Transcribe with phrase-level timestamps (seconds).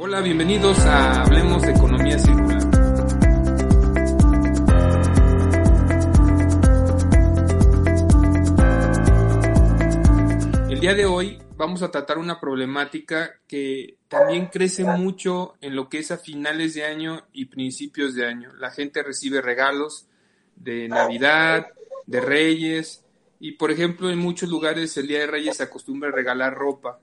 [0.00, 2.62] Hola, bienvenidos a Hablemos de Economía Circular.
[10.70, 15.88] El día de hoy vamos a tratar una problemática que también crece mucho en lo
[15.88, 18.52] que es a finales de año y principios de año.
[18.54, 20.06] La gente recibe regalos
[20.54, 21.66] de Navidad,
[22.06, 23.04] de Reyes,
[23.40, 27.00] y por ejemplo en muchos lugares el Día de Reyes se acostumbra a regalar ropa.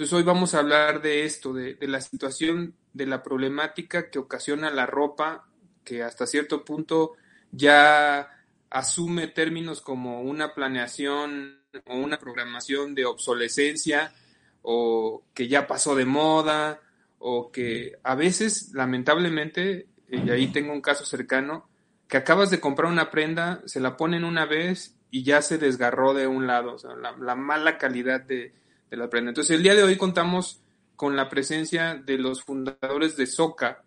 [0.00, 4.70] Entonces hoy vamos a hablar de esto, de, la situación, de la problemática que ocasiona
[4.70, 5.46] la ropa,
[5.84, 7.16] que hasta cierto punto
[7.52, 8.30] ya
[8.70, 14.14] asume términos como una planeación o una programación de obsolescencia
[14.62, 16.80] o que ya pasó de moda
[17.18, 21.68] o que a veces, lamentablemente, y ahí tengo un caso cercano,
[22.08, 26.14] que acabas de comprar una prenda, se la ponen una vez y ya se desgarró
[26.14, 28.54] de un lado, o sea, la mala calidad de,
[28.90, 29.30] de la prenda.
[29.30, 30.60] Entonces, el día de hoy contamos
[30.96, 33.84] con la presencia de los fundadores de Soca.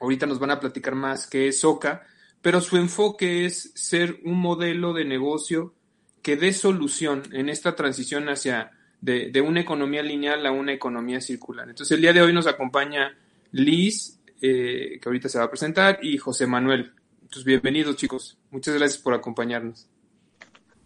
[0.00, 2.06] Ahorita nos van a platicar más qué es Soca,
[2.40, 5.74] pero su enfoque es ser un modelo de negocio
[6.22, 11.68] que dé solución en esta transición hacia de, una economía lineal a una economía circular.
[11.68, 13.16] Entonces, el día de hoy nos acompaña
[13.52, 16.92] Liz, eh, que ahorita se va a presentar, y José Manuel.
[17.22, 18.38] Entonces, bienvenidos, chicos.
[18.50, 19.89] Muchas gracias por acompañarnos.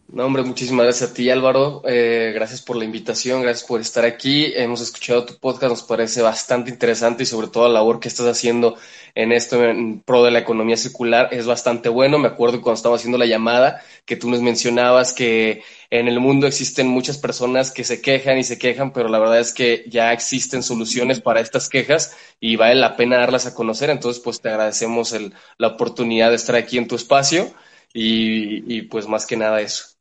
[0.07, 1.83] No, hombre, muchísimas gracias a ti, Álvaro.
[1.87, 4.53] Eh, gracias por la invitación, gracias por estar aquí.
[4.55, 8.27] Hemos escuchado tu podcast, nos parece bastante interesante y sobre todo la labor que estás
[8.27, 8.77] haciendo
[9.15, 12.19] en esto en pro de la economía circular es bastante bueno.
[12.19, 16.47] Me acuerdo cuando estaba haciendo la llamada que tú nos mencionabas que en el mundo
[16.47, 20.13] existen muchas personas que se quejan y se quejan, pero la verdad es que ya
[20.13, 23.91] existen soluciones para estas quejas y vale la pena darlas a conocer.
[23.91, 27.53] Entonces, pues te agradecemos el, la oportunidad de estar aquí en tu espacio
[27.93, 29.94] y, y pues más que nada eso.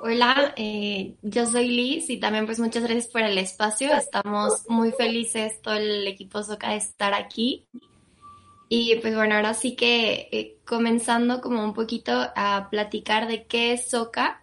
[0.00, 3.92] Hola, eh, yo soy Liz y también pues muchas gracias por el espacio.
[3.92, 7.66] Estamos muy felices todo el equipo Soca de estar aquí.
[8.68, 13.72] Y pues bueno, ahora sí que eh, comenzando como un poquito a platicar de qué
[13.72, 14.40] es Soca,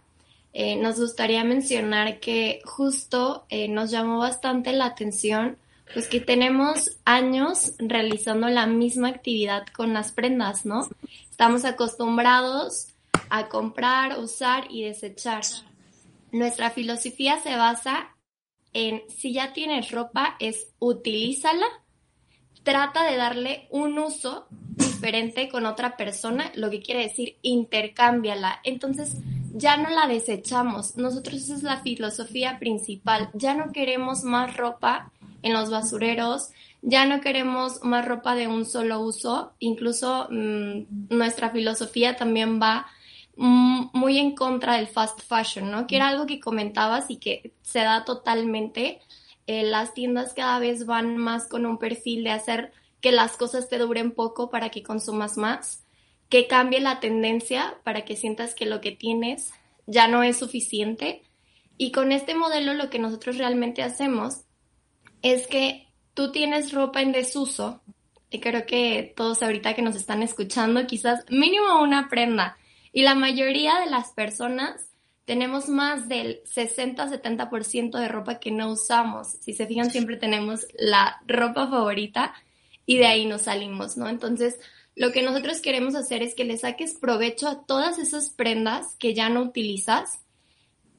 [0.52, 5.56] eh, nos gustaría mencionar que justo nos llamó bastante la atención
[5.94, 10.86] pues que tenemos años realizando la misma actividad con las prendas, ¿no?
[11.30, 12.95] Estamos acostumbrados
[13.30, 15.42] a comprar, usar y desechar.
[16.32, 18.16] Nuestra filosofía se basa
[18.72, 21.66] en si ya tienes ropa, es utilízala,
[22.62, 28.60] trata de darle un uso diferente con otra persona, lo que quiere decir intercámbiala.
[28.64, 29.16] Entonces
[29.54, 30.96] ya no la desechamos.
[30.96, 33.30] Nosotros esa es la filosofía principal.
[33.32, 35.10] Ya no queremos más ropa
[35.42, 36.50] en los basureros,
[36.82, 39.54] ya no queremos más ropa de un solo uso.
[39.58, 42.86] Incluso mm, nuestra filosofía también va
[43.36, 45.86] muy en contra del fast fashion, ¿no?
[45.86, 49.00] Que era algo que comentabas y que se da totalmente.
[49.46, 53.68] Eh, las tiendas cada vez van más con un perfil de hacer que las cosas
[53.68, 55.84] te duren poco para que consumas más,
[56.28, 59.52] que cambie la tendencia para que sientas que lo que tienes
[59.86, 61.22] ya no es suficiente.
[61.78, 64.40] Y con este modelo lo que nosotros realmente hacemos
[65.22, 67.82] es que tú tienes ropa en desuso,
[68.30, 72.56] y creo que todos ahorita que nos están escuchando, quizás mínimo una prenda
[72.96, 74.88] y la mayoría de las personas
[75.26, 79.28] tenemos más del 60-70% de ropa que no usamos.
[79.42, 82.32] Si se fijan, siempre tenemos la ropa favorita
[82.86, 84.08] y de ahí nos salimos, ¿no?
[84.08, 84.58] Entonces,
[84.94, 89.12] lo que nosotros queremos hacer es que le saques provecho a todas esas prendas que
[89.12, 90.20] ya no utilizas,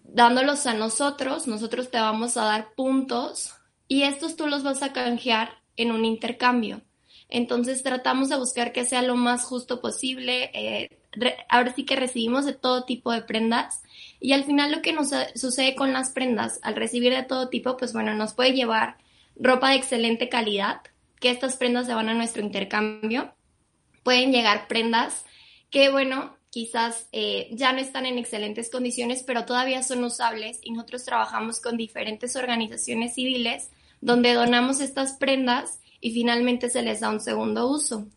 [0.03, 3.55] dándolos a nosotros, nosotros te vamos a dar puntos
[3.87, 6.83] y estos tú los vas a canjear en un intercambio.
[7.27, 10.96] Entonces tratamos de buscar que sea lo más justo posible, eh,
[11.49, 13.81] ahora sí que recibimos de todo tipo de prendas
[14.19, 17.77] y al final lo que nos sucede con las prendas, al recibir de todo tipo,
[17.77, 18.97] pues bueno, nos puede llevar
[19.35, 20.81] ropa de excelente calidad,
[21.19, 23.33] que estas prendas se van a nuestro intercambio.
[24.03, 25.25] Pueden llegar prendas
[25.69, 30.71] que, bueno, quizás eh, ya no están en excelentes condiciones, pero todavía son usables y
[30.71, 33.69] nosotros trabajamos con diferentes organizaciones civiles
[34.01, 38.07] donde donamos estas prendas y finalmente se les da un segundo uso.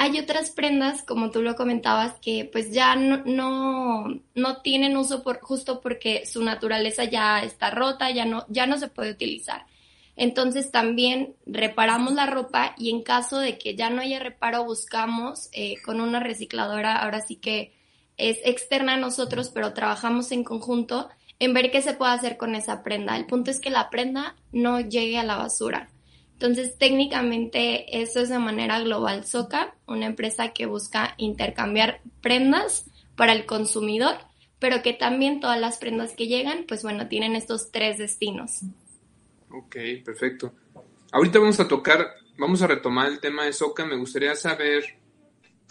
[0.00, 5.40] Hay otras prendas, como tú lo comentabas, que pues ya no, no, tienen uso por,
[5.40, 9.66] justo porque su naturaleza ya está rota, ya no, ya no se puede utilizar.
[10.14, 15.48] Entonces también reparamos la ropa y en caso de que ya no haya reparo, buscamos
[15.52, 17.74] eh, con una recicladora, ahora sí que
[18.16, 21.08] es externa a nosotros, pero trabajamos en conjunto
[21.40, 23.16] en ver qué se puede hacer con esa prenda.
[23.16, 25.90] El punto es que la prenda no llegue a la basura.
[26.38, 32.84] Entonces, técnicamente eso es de manera global Soca, una empresa que busca intercambiar prendas
[33.16, 34.14] para el consumidor,
[34.60, 38.60] pero que también todas las prendas que llegan, pues bueno, tienen estos tres destinos.
[39.50, 40.52] Ok, perfecto.
[41.10, 42.06] ahorita vamos a tocar,
[42.38, 43.84] vamos a retomar el tema de Soca.
[43.84, 44.84] Me gustaría saber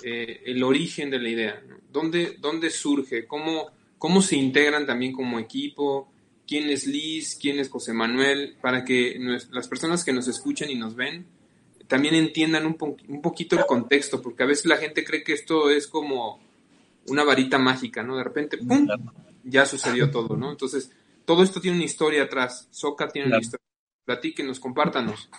[0.04, 1.64] eh, el origen de la idea.
[1.90, 3.26] ¿Dónde, ¿Dónde, surge?
[3.26, 6.12] ¿Cómo, ¿Cómo se integran también como equipo?
[6.48, 7.38] ¿Quién es Liz?
[7.40, 8.56] ¿Quién es José Manuel?
[8.62, 9.20] Para que
[9.52, 11.26] las personas que nos escuchan y nos ven
[11.88, 12.78] también entiendan un,
[13.08, 16.40] un poquito el contexto, porque a veces la gente cree que esto es como
[17.08, 18.18] una varita mágica, ¿no?
[18.18, 18.88] De repente, ¡pum!
[19.44, 20.52] Ya sucedió todo, ¿no?
[20.52, 20.92] Entonces,
[21.26, 22.68] todo esto tiene una historia atrás.
[22.72, 23.66] Soca tiene una historia.
[24.06, 25.30] Platíquenos, compártanos.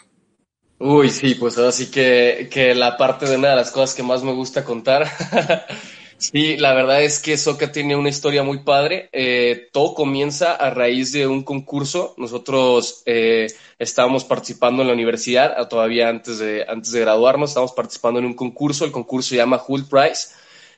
[0.78, 4.02] Uy, sí, pues ahora sí que, que la parte de una de las cosas que
[4.02, 5.06] más me gusta contar.
[6.19, 9.09] sí, la verdad es que Soca tiene una historia muy padre.
[9.12, 12.15] Eh, todo comienza a raíz de un concurso.
[12.19, 13.47] Nosotros eh,
[13.79, 18.35] estábamos participando en la universidad, todavía antes de, antes de graduarnos, estábamos participando en un
[18.35, 18.85] concurso.
[18.85, 20.29] El concurso se llama Hult Prize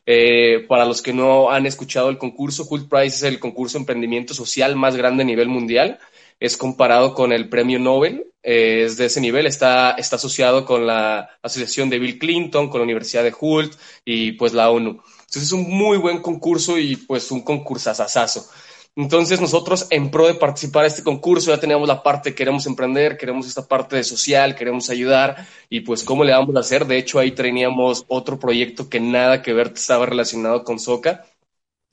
[0.06, 3.82] eh, para los que no han escuchado el concurso, Hult Prize es el concurso de
[3.82, 5.98] emprendimiento social más grande a nivel mundial.
[6.40, 10.86] Es comparado con el premio Nobel, eh, es de ese nivel, está, está asociado con
[10.86, 15.02] la asociación de Bill Clinton, con la Universidad de Hult y pues la ONU.
[15.30, 18.50] Entonces es un muy buen concurso y pues un concursazazazo.
[18.96, 23.16] Entonces nosotros en pro de participar a este concurso ya teníamos la parte queremos emprender,
[23.16, 26.84] queremos esta parte de social, queremos ayudar y pues cómo le vamos a hacer.
[26.84, 31.24] De hecho ahí teníamos otro proyecto que nada que ver estaba relacionado con Soca.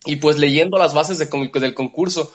[0.04, 2.34] Y pues leyendo las bases de, del concurso,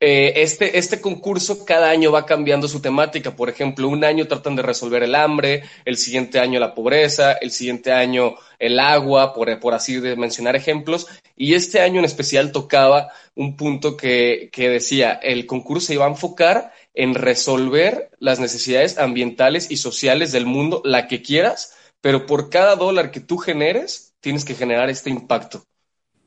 [0.00, 3.34] eh, este, este concurso cada año va cambiando su temática.
[3.34, 7.50] Por ejemplo, un año tratan de resolver el hambre, el siguiente año la pobreza, el
[7.50, 11.08] siguiente año el agua, por, así de mencionar ejemplos.
[11.36, 16.06] Y este año en especial tocaba un punto que, que decía, el concurso se iba
[16.06, 22.26] a enfocar en resolver las necesidades ambientales y sociales del mundo, la que quieras, pero
[22.26, 25.64] por cada dólar que tú generes, tienes que generar este impacto.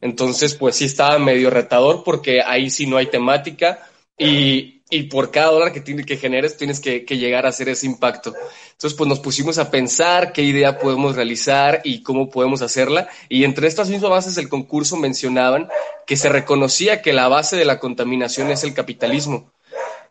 [0.01, 3.79] Entonces, pues sí estaba medio retador porque ahí sí no hay temática
[4.17, 7.69] y, y por cada dólar que, tiene, que generes tienes que, que, llegar a hacer
[7.69, 8.33] ese impacto.
[8.71, 13.07] Entonces, pues nos pusimos a pensar qué idea podemos realizar y cómo podemos hacerla.
[13.29, 15.69] Y entre estas mismas bases del concurso mencionaban
[16.05, 19.51] que se reconocía que la base de la contaminación es el capitalismo.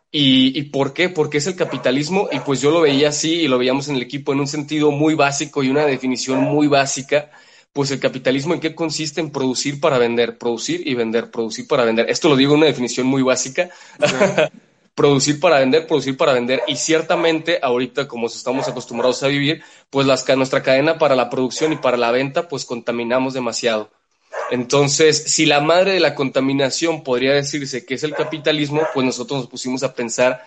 [0.09, 1.09] ¿Y, ¿Y por qué?
[1.09, 4.01] Porque es el capitalismo y pues yo lo veía así y lo veíamos en el
[4.01, 7.29] equipo en un sentido muy básico y una definición muy básica
[7.73, 11.85] pues el capitalismo en qué consiste en producir para vender, producir y vender, producir para
[11.85, 12.09] vender.
[12.09, 13.69] Esto lo digo en una definición muy básica.
[14.95, 16.61] producir para vender, producir para vender.
[16.67, 21.73] Y ciertamente ahorita, como estamos acostumbrados a vivir, pues las, nuestra cadena para la producción
[21.73, 23.89] y para la venta, pues contaminamos demasiado.
[24.51, 29.41] Entonces, si la madre de la contaminación podría decirse que es el capitalismo, pues nosotros
[29.41, 30.45] nos pusimos a pensar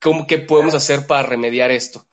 [0.00, 2.06] cómo qué podemos hacer para remediar esto.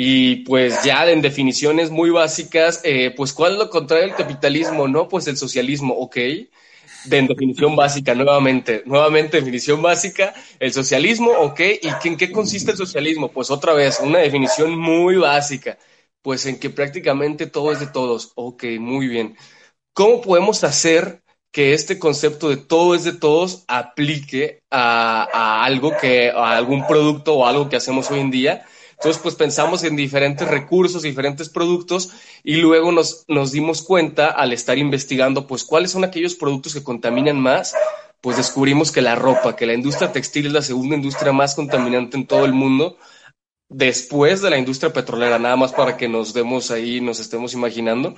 [0.00, 4.86] Y pues ya en definiciones muy básicas, eh, pues ¿cuál es lo contrario del capitalismo?
[4.86, 6.16] No, pues el socialismo, ok.
[7.02, 11.60] De en definición básica, nuevamente, nuevamente definición básica, el socialismo, ok.
[11.82, 13.30] ¿Y en qué consiste el socialismo?
[13.32, 15.78] Pues otra vez, una definición muy básica,
[16.22, 19.36] pues en que prácticamente todo es de todos, ok, muy bien.
[19.94, 21.22] ¿Cómo podemos hacer
[21.52, 26.86] que este concepto de todo es de todos aplique a, a algo que, a algún
[26.86, 28.66] producto o algo que hacemos hoy en día?
[28.98, 32.10] Entonces, pues pensamos en diferentes recursos, diferentes productos
[32.42, 36.82] y luego nos, nos dimos cuenta al estar investigando, pues cuáles son aquellos productos que
[36.82, 37.76] contaminan más,
[38.20, 42.16] pues descubrimos que la ropa, que la industria textil es la segunda industria más contaminante
[42.16, 42.96] en todo el mundo
[43.68, 48.14] después de la industria petrolera, nada más para que nos demos ahí, nos estemos imaginando.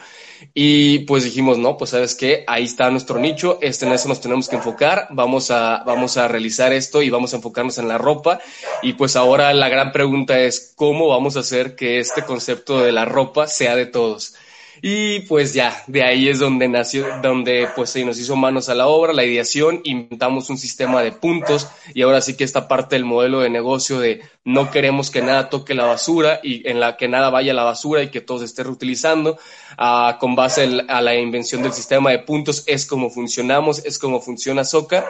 [0.55, 4.21] Y pues dijimos, no, pues sabes qué, ahí está nuestro nicho, este, en eso nos
[4.21, 7.99] tenemos que enfocar, vamos a, vamos a realizar esto y vamos a enfocarnos en la
[7.99, 8.41] ropa.
[8.83, 12.93] Y pues ahora la gran pregunta es, ¿cómo vamos a hacer que este concepto de
[12.93, 14.35] la ropa sea de todos?
[14.83, 18.75] Y pues ya, de ahí es donde nació, donde pues se nos hizo manos a
[18.75, 22.97] la obra, la ideación, inventamos un sistema de puntos y ahora sí que esta parte
[22.97, 26.97] del modelo de negocio de no queremos que nada toque la basura y en la
[26.97, 29.39] que nada vaya a la basura y que todo se esté reutilizando,
[29.79, 34.21] uh, con base a la invención del sistema de puntos es como funcionamos, es como
[34.21, 35.05] funciona Soca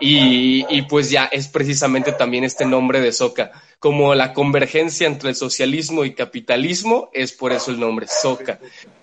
[0.00, 3.50] y, y pues ya es precisamente también este nombre de Soca.
[3.80, 8.58] Como la convergencia entre el socialismo y capitalismo, es por eso el nombre, Soca,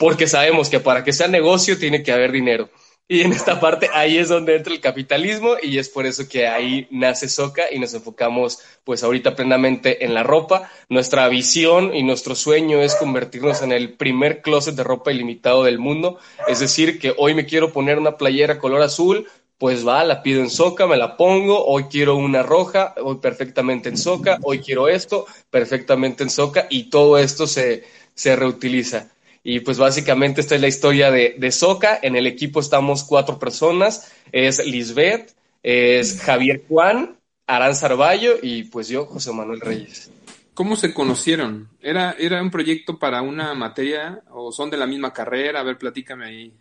[0.06, 2.70] porque sabemos que para que sea negocio tiene que haber dinero.
[3.08, 6.48] Y en esta parte ahí es donde entra el capitalismo y es por eso que
[6.48, 10.70] ahí nace Soca y nos enfocamos pues ahorita plenamente en la ropa.
[10.90, 15.80] Nuestra visión y nuestro sueño es convertirnos en el primer closet de ropa ilimitado del
[15.80, 16.20] mundo.
[16.48, 20.40] Es decir, que hoy me quiero poner una playera color azul, pues va, la pido
[20.42, 24.88] en soca, me la pongo, hoy quiero una roja, hoy perfectamente en soca, hoy quiero
[24.88, 29.15] esto, perfectamente en soca, y todo esto se, se reutiliza.
[29.48, 32.00] Y pues básicamente esta es la historia de, de Soca.
[32.02, 34.12] En el equipo estamos cuatro personas.
[34.32, 40.10] Es Lisbeth, es Javier Juan, Arán Sarballo y pues yo, José Manuel Reyes.
[40.56, 41.70] ¿Cómo se conocieron?
[41.80, 45.60] ¿Era, ¿Era un proyecto para una materia o son de la misma carrera?
[45.60, 46.54] A ver, platícame ahí.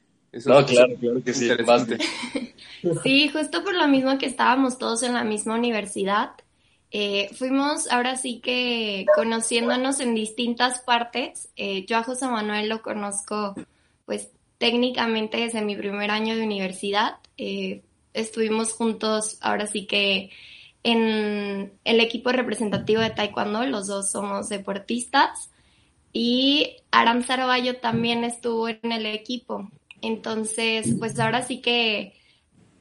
[0.45, 1.49] no, claro, claro que sí.
[3.03, 6.33] Sí, justo por lo mismo que estábamos todos en la misma universidad.
[6.97, 11.49] Eh, fuimos ahora sí que conociéndonos en distintas partes.
[11.57, 13.57] Eh, yo a José Manuel lo conozco
[14.07, 17.17] pues técnicamente desde mi primer año de universidad.
[17.37, 17.83] Eh,
[18.13, 20.31] estuvimos juntos ahora sí que
[20.85, 25.51] en el equipo representativo de Taekwondo, los dos somos deportistas,
[26.13, 29.69] y Aram Zaraballo también estuvo en el equipo.
[30.01, 32.13] Entonces, pues ahora sí que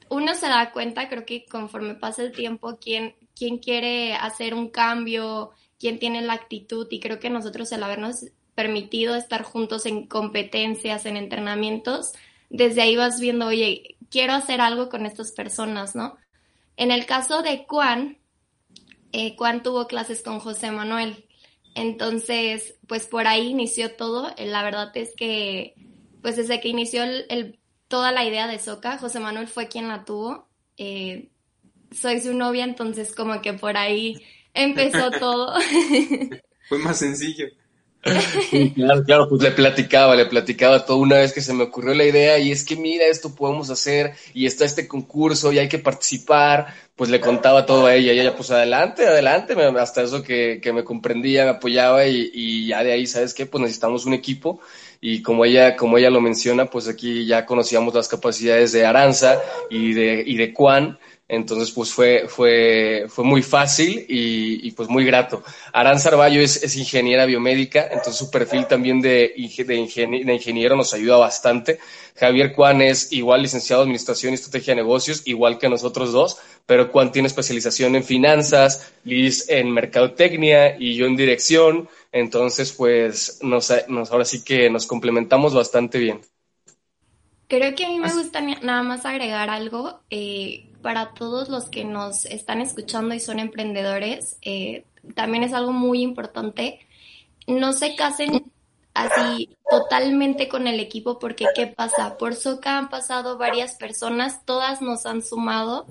[0.08, 4.68] uno se da cuenta, creo que conforme pasa el tiempo, quién, quién quiere hacer un
[4.68, 10.06] cambio, quién tiene la actitud, y creo que nosotros el habernos permitido estar juntos en
[10.06, 12.12] competencias, en entrenamientos,
[12.50, 16.16] desde ahí vas viendo, oye, quiero hacer algo con estas personas, ¿no?
[16.76, 18.18] En el caso de Juan,
[19.12, 21.26] eh, Juan tuvo clases con José Manuel.
[21.74, 24.32] Entonces, pues por ahí inició todo.
[24.36, 25.74] Eh, la verdad es que,
[26.22, 27.02] pues desde que inició
[27.88, 30.48] toda la idea de Soca, José Manuel fue quien la tuvo.
[30.76, 31.30] Eh,
[31.94, 34.22] soy su novia, entonces como que por ahí
[34.52, 35.54] empezó todo.
[36.68, 37.46] fue más sencillo
[38.74, 42.04] claro, claro, pues le platicaba, le platicaba todo una vez que se me ocurrió la
[42.04, 45.78] idea y es que mira, esto podemos hacer y está este concurso y hay que
[45.78, 50.60] participar, pues le contaba todo a ella y ella pues adelante, adelante, hasta eso que,
[50.62, 53.46] que me comprendía, me apoyaba y, y, ya de ahí, ¿sabes qué?
[53.46, 54.60] Pues necesitamos un equipo
[55.00, 59.40] y como ella, como ella lo menciona, pues aquí ya conocíamos las capacidades de Aranza
[59.70, 65.06] y de, y de Juan entonces, pues fue, fue, fue muy fácil y, pues muy
[65.06, 65.42] grato.
[65.72, 69.32] Aran Sarballo es, ingeniera biomédica, entonces su perfil también de,
[69.66, 69.74] de,
[70.34, 71.78] ingeniero nos ayuda bastante.
[72.14, 76.36] Javier Juan es igual licenciado en Administración y Estrategia de Negocios, igual que nosotros dos,
[76.66, 81.88] pero Juan tiene especialización en finanzas, Liz en mercadotecnia y yo en dirección.
[82.12, 86.20] Entonces, pues nos, nos, ahora sí que nos complementamos bastante bien.
[87.48, 90.00] Creo que a mí me gusta nada más agregar algo.
[90.10, 95.72] Eh, para todos los que nos están escuchando y son emprendedores, eh, también es algo
[95.72, 96.78] muy importante.
[97.46, 98.52] No se casen
[98.92, 102.18] así totalmente con el equipo porque ¿qué pasa?
[102.18, 105.86] Por Soca han pasado varias personas, todas nos han sumado,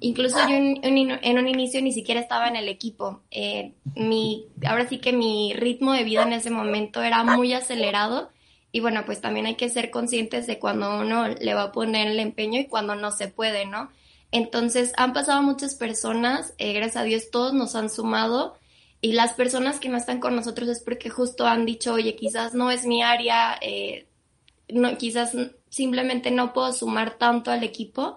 [0.00, 3.20] incluso yo en, un inicio ni siquiera estaba en el equipo.
[3.30, 8.30] Eh, mi, ahora sí que mi ritmo de vida en ese momento era muy acelerado
[8.72, 12.08] y bueno, pues también hay que ser conscientes de cuando uno le va a poner
[12.08, 13.90] el empeño y cuando no se puede, ¿no?
[14.30, 18.56] Entonces han pasado muchas personas, eh, gracias a Dios todos nos han sumado
[19.00, 22.54] y las personas que no están con nosotros es porque justo han dicho, oye, quizás
[22.54, 24.06] no es mi área, eh,
[24.98, 25.32] quizás
[25.68, 28.16] simplemente no puedo sumar tanto al equipo.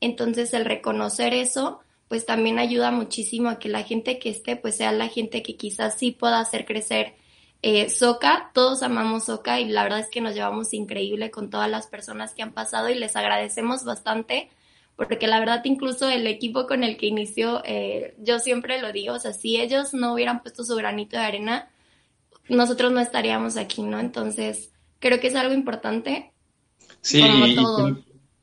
[0.00, 4.76] Entonces el reconocer eso, pues también ayuda muchísimo a que la gente que esté, pues
[4.76, 7.14] sea la gente que quizás sí pueda hacer crecer
[7.62, 7.86] eh.
[8.52, 12.34] Todos amamos Soca y la verdad es que nos llevamos increíble con todas las personas
[12.34, 14.50] que han pasado y les agradecemos bastante
[15.08, 19.14] porque la verdad incluso el equipo con el que inició, eh, yo siempre lo digo,
[19.14, 21.70] o sea, si ellos no hubieran puesto su granito de arena,
[22.48, 24.00] nosotros no estaríamos aquí, ¿no?
[24.00, 26.32] Entonces, creo que es algo importante.
[27.00, 27.22] Sí,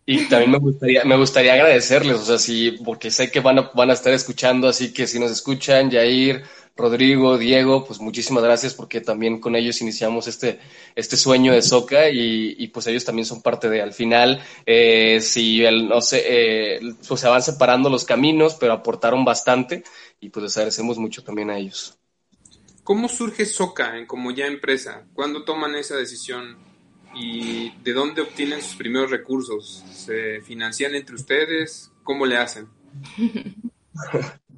[0.06, 3.72] y, también me gustaría, me gustaría agradecerles, o sea, sí, porque sé que van a,
[3.76, 6.44] van a estar escuchando, así que si nos escuchan, Jair,
[6.80, 10.60] Rodrigo, Diego, pues muchísimas gracias porque también con ellos iniciamos este,
[10.96, 15.64] este sueño de Soca y, pues ellos también son parte de, al final, eh, si
[15.64, 19.84] el, no sé, eh, pues se van separando los caminos, pero aportaron bastante
[20.22, 21.98] y pues les agradecemos mucho también a ellos.
[22.84, 25.06] ¿Cómo surge Soca como ya empresa?
[25.14, 26.58] ¿Cuándo toman esa decisión?
[27.14, 29.84] ¿Y de dónde obtienen sus primeros recursos?
[29.92, 31.92] ¿Se financian entre ustedes?
[32.04, 32.68] ¿Cómo le hacen?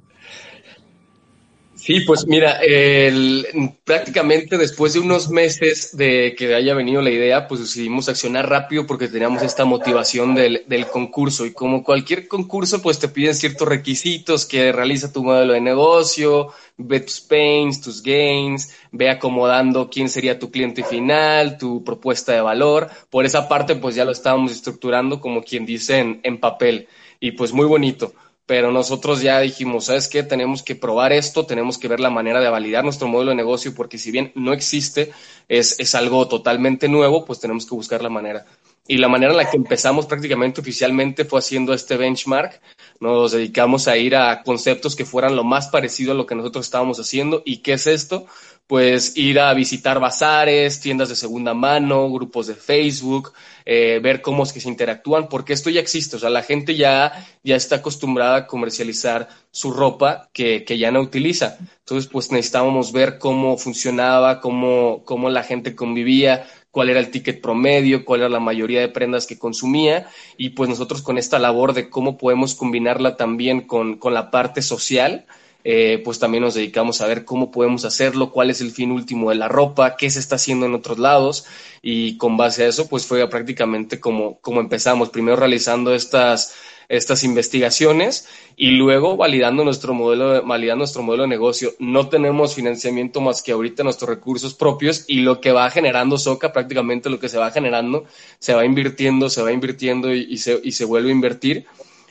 [1.84, 3.44] Sí, pues mira, el,
[3.82, 8.86] prácticamente después de unos meses de que haya venido la idea, pues decidimos accionar rápido
[8.86, 11.44] porque teníamos esta motivación del, del, concurso.
[11.44, 16.52] Y como cualquier concurso, pues te piden ciertos requisitos, que realiza tu modelo de negocio,
[16.76, 22.42] ve tus pains, tus gains, ve acomodando quién sería tu cliente final, tu propuesta de
[22.42, 22.90] valor.
[23.10, 26.86] Por esa parte, pues ya lo estábamos estructurando como quien dice en, en papel.
[27.18, 28.14] Y pues muy bonito
[28.46, 30.22] pero nosotros ya dijimos, ¿sabes qué?
[30.22, 33.74] Tenemos que probar esto, tenemos que ver la manera de validar nuestro modelo de negocio,
[33.74, 35.12] porque si bien no existe,
[35.48, 38.44] es, es algo totalmente nuevo, pues tenemos que buscar la manera.
[38.86, 42.60] Y la manera en la que empezamos prácticamente oficialmente fue haciendo este benchmark.
[43.02, 46.64] Nos dedicamos a ir a conceptos que fueran lo más parecido a lo que nosotros
[46.64, 47.42] estábamos haciendo.
[47.44, 48.26] ¿Y qué es esto?
[48.66, 53.32] pues ir a visitar bazares, tiendas de segunda mano, grupos de Facebook,
[53.66, 56.74] eh, ver cómo es que se interactúan, porque esto ya existe, o sea, la gente
[56.74, 61.58] ya, ya está acostumbrada a comercializar su ropa que, que ya no utiliza.
[61.80, 67.40] Entonces, pues necesitábamos ver cómo funcionaba, cómo, cómo la gente convivía, cuál era el ticket
[67.40, 71.74] promedio, cuál era la mayoría de prendas que consumía y pues nosotros con esta labor
[71.74, 75.26] de cómo podemos combinarla también con, con la parte social,
[75.64, 79.28] eh, pues también nos dedicamos a ver cómo podemos hacerlo, cuál es el fin último
[79.28, 81.44] de la ropa, qué se está haciendo en otros lados
[81.82, 86.54] y con base a eso pues fue prácticamente como, como empezamos, primero realizando estas,
[86.92, 91.72] estas investigaciones y luego validando nuestro modelo, validando nuestro modelo de negocio.
[91.78, 96.52] No tenemos financiamiento más que ahorita nuestros recursos propios y lo que va generando Soca,
[96.52, 98.04] prácticamente lo que se va generando,
[98.38, 101.64] se va invirtiendo, se va invirtiendo y, se, y se vuelve a invertir.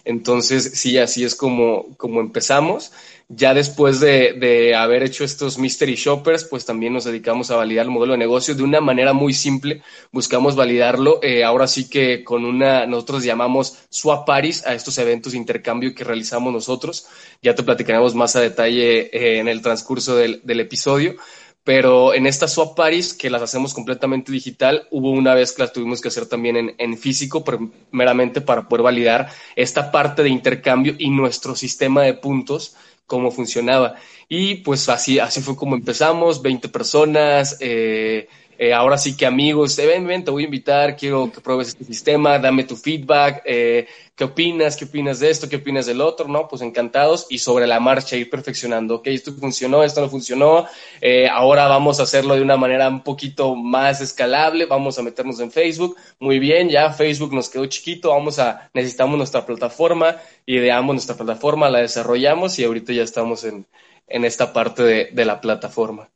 [0.04, 2.92] Entonces, sí, así es como, como empezamos.
[3.34, 7.92] Ya después de, haber hecho estos mystery shoppers, pues también nos dedicamos a validar el
[7.92, 9.84] modelo de negocio de una manera muy simple.
[10.12, 11.22] Buscamos validarlo.
[11.24, 15.96] Eh, ahora sí que con una, nosotros llamamos swap paris a estos eventos de intercambio
[15.96, 17.08] que realizamos nosotros.
[17.42, 21.16] Ya te platicaremos más a detalle eh, en el transcurso del, episodio
[21.64, 25.72] pero en estas swap paris que las hacemos completamente digital, hubo una vez que las
[25.72, 27.44] tuvimos que hacer también en, en, físico,
[27.92, 32.76] meramente para poder validar esta parte de intercambio y nuestro sistema de puntos
[33.12, 33.96] cómo funcionaba.
[34.30, 38.30] Y pues así, así fue como empezamos, 20 personas, eh,
[38.62, 41.84] eh, ahora sí que amigos, ven, ven, te voy a invitar, quiero que pruebes este
[41.84, 46.28] sistema, dame tu feedback, eh, qué opinas, qué opinas de esto, qué opinas del otro,
[46.28, 46.48] ¿no?
[46.48, 50.68] Pues encantados y sobre la marcha ir perfeccionando, ok, esto funcionó, esto no funcionó,
[51.02, 55.40] eh, ahora vamos a hacerlo de una manera un poquito más escalable, vamos a meternos
[55.40, 60.94] en Facebook, muy bien, ya Facebook nos quedó chiquito, vamos a, necesitamos nuestra plataforma, ideamos
[60.94, 63.66] nuestra plataforma, la desarrollamos y ahorita ya estamos en,
[64.08, 66.12] en esta parte de, de la plataforma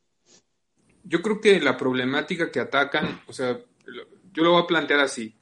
[1.08, 3.58] yo creo que la problemática que atacan, o sea,
[4.32, 5.34] yo lo voy a plantear así.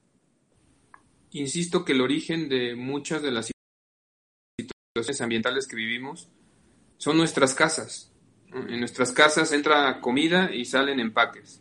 [1.33, 3.50] Insisto que el origen de muchas de las
[4.59, 6.28] situaciones ambientales que vivimos
[6.99, 8.12] son nuestras casas.
[8.52, 11.61] En nuestras casas entra comida y salen empaques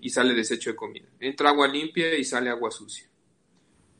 [0.00, 1.06] y sale desecho de comida.
[1.20, 3.06] Entra agua limpia y sale agua sucia.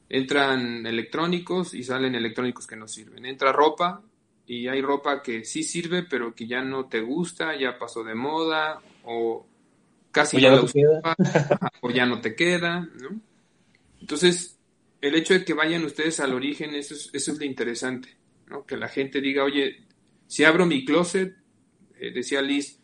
[0.09, 3.27] Entran electrónicos y salen electrónicos que no sirven.
[3.27, 4.03] Entra ropa
[4.46, 8.14] y hay ropa que sí sirve pero que ya no te gusta, ya pasó de
[8.14, 9.46] moda o
[10.11, 11.16] casi ya no, te queda.
[11.80, 13.20] o ya no te queda, ¿no?
[14.00, 14.59] Entonces,
[15.00, 18.64] el hecho de que vayan ustedes al origen, eso es, eso es lo interesante, ¿no?
[18.64, 19.85] Que la gente diga, oye,
[20.26, 21.37] si abro mi closet,
[21.98, 22.78] eh, decía Liz,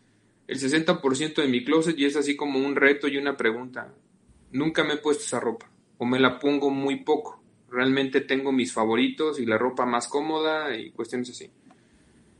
[0.47, 3.95] el 60% de mi closet y es así como un reto y una pregunta.
[4.51, 7.42] Nunca me he puesto esa ropa o me la pongo muy poco.
[7.73, 11.51] Realmente tengo mis favoritos y la ropa más cómoda y cuestiones así.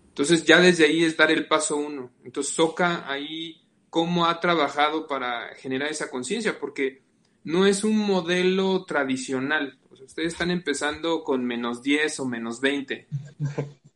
[0.09, 2.11] Entonces ya desde ahí es dar el paso uno.
[2.23, 7.03] Entonces Soca ahí cómo ha trabajado para generar esa conciencia, porque
[7.45, 9.79] no es un modelo tradicional.
[9.91, 13.07] ustedes están empezando con menos 10 o menos 20,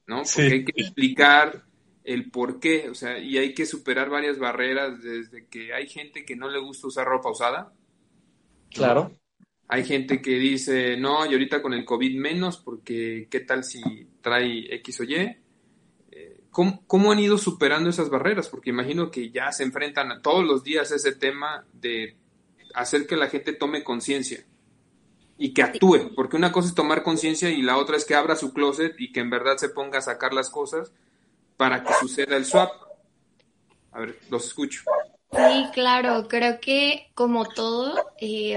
[0.07, 0.23] ¿no?
[0.23, 1.65] Porque hay que explicar
[2.05, 6.25] el por qué, o sea, y hay que superar varias barreras desde que hay gente
[6.25, 7.73] que no le gusta usar ropa usada.
[8.71, 9.13] Claro.
[9.69, 13.81] Hay gente que dice, no, y ahorita con el COVID menos, porque qué tal si
[14.21, 15.37] trae X o Y.
[16.87, 18.49] ¿Cómo, han ido superando esas barreras?
[18.49, 22.17] Porque imagino que ya se enfrentan todos los días a ese tema de
[22.75, 24.43] hacer que la gente tome conciencia
[25.37, 28.37] y que actúe, porque una cosa es tomar conciencia y la otra es que abra
[28.37, 30.93] su closet y que en verdad se ponga a sacar las cosas
[31.59, 32.73] para que suceda el swap.
[33.93, 34.83] A ver, los escucho.
[35.33, 38.57] Sí, claro, creo que como todo, eh,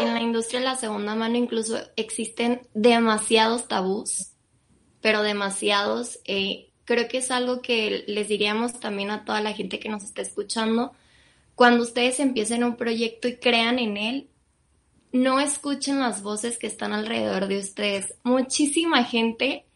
[0.00, 4.32] en la industria de la segunda mano incluso existen demasiados tabús,
[5.00, 6.18] pero demasiados.
[6.24, 10.02] Eh, creo que es algo que les diríamos también a toda la gente que nos
[10.02, 10.92] está escuchando.
[11.54, 14.30] Cuando ustedes empiecen un proyecto y crean en él,
[15.12, 18.14] no escuchen las voces que están alrededor de ustedes.
[18.22, 19.66] Muchísima gente,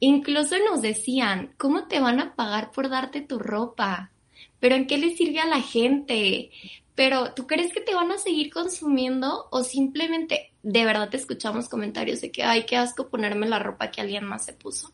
[0.00, 4.12] incluso nos decían, ¿cómo te van a pagar por darte tu ropa?
[4.60, 6.50] ¿Pero en qué le sirve a la gente?
[6.98, 11.68] Pero ¿tú crees que te van a seguir consumiendo o simplemente de verdad te escuchamos
[11.68, 14.90] comentarios de que, ay, qué asco ponerme la ropa que alguien más se puso?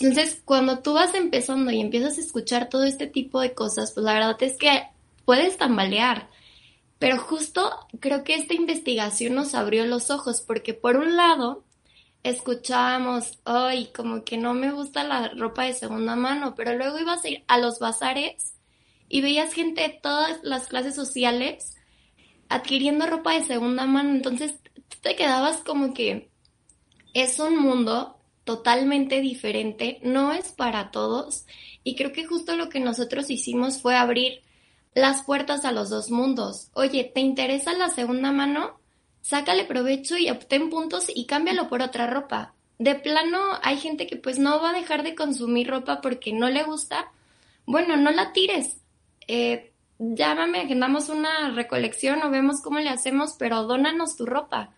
[0.00, 4.02] Entonces, cuando tú vas empezando y empiezas a escuchar todo este tipo de cosas, pues
[4.02, 4.84] la verdad es que
[5.26, 6.30] puedes tambalear.
[6.98, 11.64] Pero justo creo que esta investigación nos abrió los ojos porque por un lado
[12.22, 17.22] escuchábamos, ay, como que no me gusta la ropa de segunda mano, pero luego ibas
[17.26, 18.55] a ir a los bazares
[19.08, 21.76] y veías gente de todas las clases sociales
[22.48, 24.54] adquiriendo ropa de segunda mano, entonces
[25.00, 26.30] te quedabas como que
[27.14, 31.46] es un mundo totalmente diferente, no es para todos
[31.82, 34.42] y creo que justo lo que nosotros hicimos fue abrir
[34.94, 36.70] las puertas a los dos mundos.
[36.72, 38.80] Oye, ¿te interesa la segunda mano?
[39.20, 42.54] Sácale provecho y obtén puntos y cámbialo por otra ropa.
[42.78, 46.48] De plano hay gente que pues no va a dejar de consumir ropa porque no
[46.48, 47.10] le gusta.
[47.66, 48.76] Bueno, no la tires.
[49.26, 54.70] Eh, llámame, agendamos una recolección o vemos cómo le hacemos, pero dónanos tu ropa.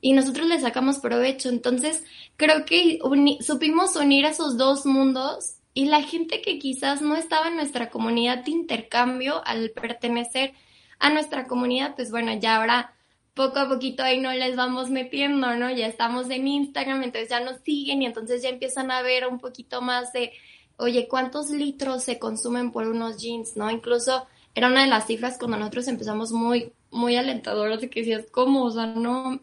[0.00, 1.48] Y nosotros le sacamos provecho.
[1.48, 2.04] Entonces,
[2.36, 2.98] creo que
[3.40, 8.44] supimos unir esos dos mundos y la gente que quizás no estaba en nuestra comunidad
[8.44, 10.54] de intercambio al pertenecer
[10.98, 12.94] a nuestra comunidad, pues bueno, ya ahora
[13.34, 15.70] poco a poquito ahí no les vamos metiendo, ¿no?
[15.70, 19.38] Ya estamos en Instagram, entonces ya nos siguen y entonces ya empiezan a ver un
[19.38, 20.32] poquito más de,
[20.80, 23.70] oye, ¿cuántos litros se consumen por unos jeans, ¿no?
[23.70, 28.26] Incluso era una de las cifras cuando nosotros empezamos muy, muy alentadoras de que decías,
[28.30, 28.64] ¿cómo?
[28.64, 29.40] O sea, no,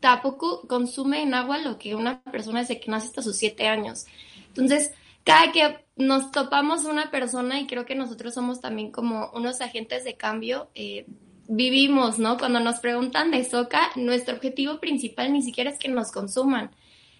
[0.00, 4.06] tampoco consume en agua lo que una persona desde que nace hasta sus siete años.
[4.48, 4.92] Entonces,
[5.24, 10.04] cada que nos topamos una persona, y creo que nosotros somos también como unos agentes
[10.04, 11.06] de cambio, eh,
[11.48, 12.38] vivimos, ¿no?
[12.38, 16.70] Cuando nos preguntan de Soca, nuestro objetivo principal ni siquiera es que nos consuman,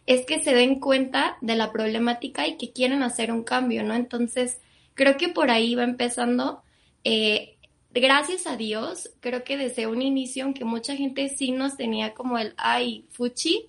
[0.06, 3.94] es que se den cuenta de la problemática y que quieren hacer un cambio, ¿no?
[3.94, 4.60] Entonces,
[4.94, 6.62] creo que por ahí va empezando.
[7.04, 7.56] Eh,
[7.92, 12.38] gracias a Dios, creo que desde un inicio, aunque mucha gente sí nos tenía como
[12.38, 13.66] el, ay, fuchi,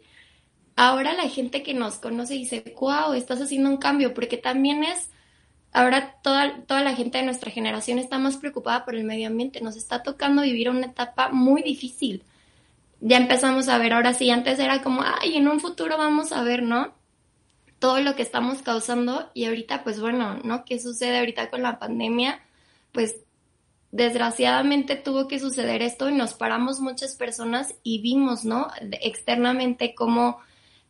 [0.76, 5.10] ahora la gente que nos conoce dice, wow, estás haciendo un cambio, porque también es
[5.72, 9.62] ahora toda, toda la gente de nuestra generación está más preocupada por el medio ambiente.
[9.62, 12.24] Nos está tocando vivir una etapa muy difícil.
[13.00, 16.42] Ya empezamos a ver, ahora sí, antes era como, ay, en un futuro vamos a
[16.44, 16.96] ver, ¿no?
[17.80, 20.66] Todo lo que estamos causando y ahorita, pues bueno, ¿no?
[20.66, 22.42] ¿Qué sucede ahorita con la pandemia?
[22.92, 23.18] Pues
[23.92, 28.68] desgraciadamente tuvo que suceder esto y nos paramos muchas personas y vimos, ¿no?
[29.02, 30.40] Externamente cómo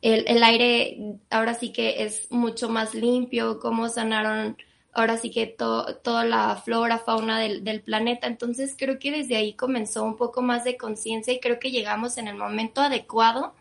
[0.01, 4.57] el, el aire ahora sí que es mucho más limpio, cómo sanaron
[4.97, 8.25] ahora sí que toda la flora, fauna del, del, planeta.
[8.25, 12.17] Entonces creo que desde ahí comenzó un poco más de conciencia y creo que llegamos
[12.17, 13.53] en el momento adecuado,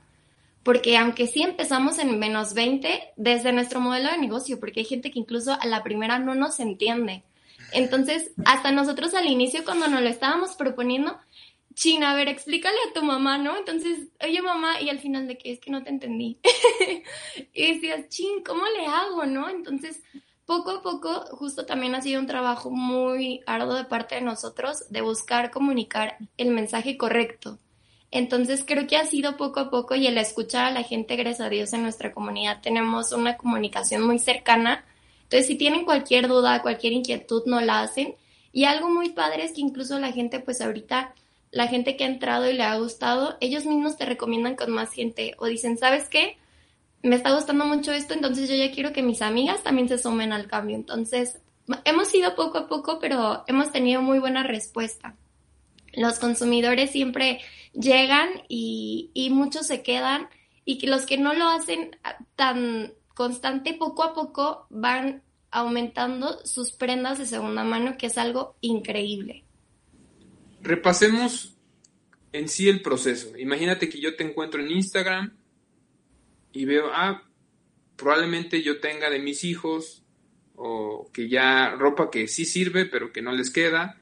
[0.62, 5.10] porque aunque sí empezamos en menos 20, desde nuestro modelo de negocio, porque hay gente
[5.10, 7.22] que incluso a la primera no nos entiende.
[7.70, 11.18] Entonces, hasta nosotros al inicio cuando nos lo estábamos proponiendo,
[11.74, 13.58] China, a ver, explícale a tu mamá, ¿no?
[13.58, 16.38] Entonces, oye mamá, y al final de que es que no te entendí.
[17.52, 19.50] y decías, chin, ¿cómo le hago, no?
[19.50, 20.00] Entonces,
[20.46, 24.84] poco a poco, justo también ha sido un trabajo muy arduo de parte de nosotros
[24.90, 27.58] de buscar comunicar el mensaje correcto.
[28.12, 31.46] Entonces creo que ha sido poco a poco y el escuchar a la gente, gracias
[31.46, 34.84] a Dios, en nuestra comunidad tenemos una comunicación muy cercana.
[35.24, 38.14] Entonces si tienen cualquier duda, cualquier inquietud, no la hacen.
[38.52, 41.12] Y algo muy padre es que incluso la gente, pues ahorita,
[41.50, 44.92] la gente que ha entrado y le ha gustado, ellos mismos te recomiendan con más
[44.92, 46.38] gente o dicen, ¿sabes qué?
[47.06, 50.32] Me está gustando mucho esto, entonces yo ya quiero que mis amigas también se sumen
[50.32, 50.74] al cambio.
[50.74, 51.38] Entonces,
[51.84, 55.14] hemos ido poco a poco, pero hemos tenido muy buena respuesta.
[55.94, 57.40] Los consumidores siempre
[57.72, 60.28] llegan y, y muchos se quedan
[60.64, 61.96] y los que no lo hacen
[62.34, 68.56] tan constante, poco a poco van aumentando sus prendas de segunda mano, que es algo
[68.60, 69.44] increíble.
[70.60, 71.54] Repasemos
[72.32, 73.38] en sí el proceso.
[73.38, 75.35] Imagínate que yo te encuentro en Instagram
[76.56, 77.22] y veo, ah,
[77.96, 80.02] probablemente yo tenga de mis hijos
[80.54, 84.00] o que ya ropa que sí sirve pero que no les queda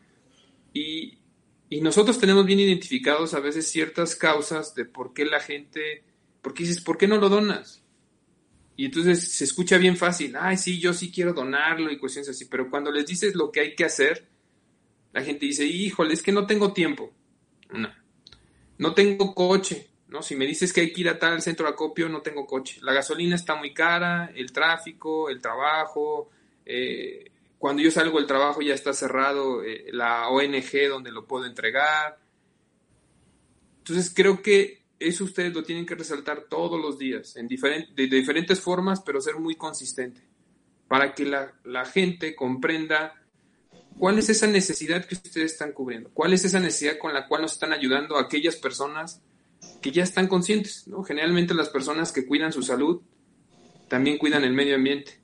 [0.73, 1.19] y,
[1.69, 6.05] y nosotros tenemos bien identificados a veces ciertas causas de por qué la gente,
[6.43, 7.83] porque dices, ¿por qué no lo donas?
[8.77, 12.45] Y entonces se escucha bien fácil, ay, sí, yo sí quiero donarlo y cuestiones así,
[12.47, 14.29] pero cuando les dices lo que hay que hacer,
[15.12, 17.12] la gente dice, híjole, es que no tengo tiempo.
[17.73, 17.88] No,
[18.79, 19.88] no tengo coche.
[20.14, 20.22] ¿No?
[20.22, 22.79] Si me dices que hay que ir a tal centro de acopio, no tengo coche.
[22.83, 26.31] La gasolina está muy cara, el tráfico, el trabajo.
[26.64, 31.46] Eh, cuando yo salgo del trabajo ya está cerrado eh, la ONG donde lo puedo
[31.46, 32.16] entregar.
[33.79, 38.61] Entonces creo que eso ustedes lo tienen que resaltar todos los días, en de, diferentes
[38.61, 40.22] formas, pero ser muy consistente,
[40.87, 43.20] para que la, la gente comprenda
[43.98, 47.42] cuál es esa necesidad que ustedes están cubriendo, cuál es esa necesidad con la cual
[47.42, 49.20] nos están ayudando aquellas personas
[49.85, 51.05] que ya están conscientes, ¿no?
[51.05, 53.03] Generalmente las personas que cuidan su salud
[53.87, 55.20] también cuidan el medio ambiente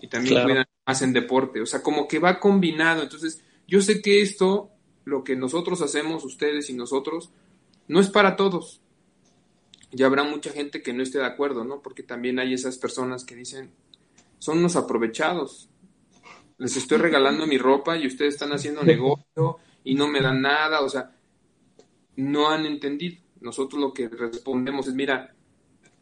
[0.00, 3.04] y también cuidan, hacen deporte, o sea, como que va combinado.
[3.04, 4.70] Entonces, yo sé que esto,
[5.04, 7.30] lo que nosotros hacemos, ustedes y nosotros,
[7.86, 8.80] no es para todos.
[9.92, 11.80] Ya habrá mucha gente que no esté de acuerdo, ¿no?
[11.80, 13.70] Porque también hay esas personas que dicen,
[14.40, 15.68] son unos aprovechados.
[16.58, 20.80] Les estoy regalando mi ropa y ustedes están haciendo negocio y no me dan nada,
[20.80, 21.14] o sea,
[22.16, 23.22] no han entendido.
[23.42, 25.34] Nosotros lo que respondemos es, mira,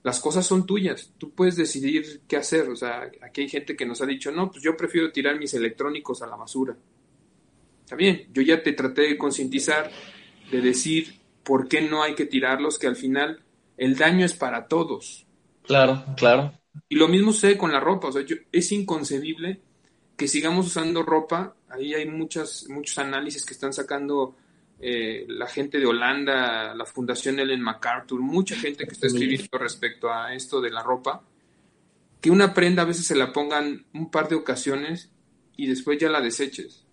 [0.03, 3.85] las cosas son tuyas, tú puedes decidir qué hacer, o sea, aquí hay gente que
[3.85, 6.77] nos ha dicho, no, pues yo prefiero tirar mis electrónicos a la basura.
[7.85, 9.91] Está bien, yo ya te traté de concientizar,
[10.51, 13.41] de decir por qué no hay que tirarlos, que al final
[13.77, 15.27] el daño es para todos.
[15.65, 16.53] Claro, claro.
[16.89, 19.61] Y lo mismo sucede con la ropa, o sea, es inconcebible
[20.17, 24.37] que sigamos usando ropa, ahí hay muchas, muchos análisis que están sacando
[24.83, 30.11] eh, la gente de Holanda, la Fundación Ellen MacArthur, mucha gente que está escribiendo respecto
[30.11, 31.23] a esto de la ropa,
[32.21, 35.11] que una prenda a veces se la pongan un par de ocasiones
[35.57, 36.87] y después ya la deseches.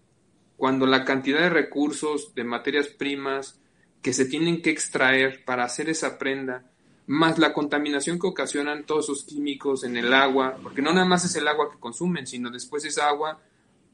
[0.58, 3.60] Cuando la cantidad de recursos, de materias primas
[4.02, 6.70] que se tienen que extraer para hacer esa prenda,
[7.06, 11.24] más la contaminación que ocasionan todos esos químicos en el agua, porque no nada más
[11.24, 13.40] es el agua que consumen, sino después es agua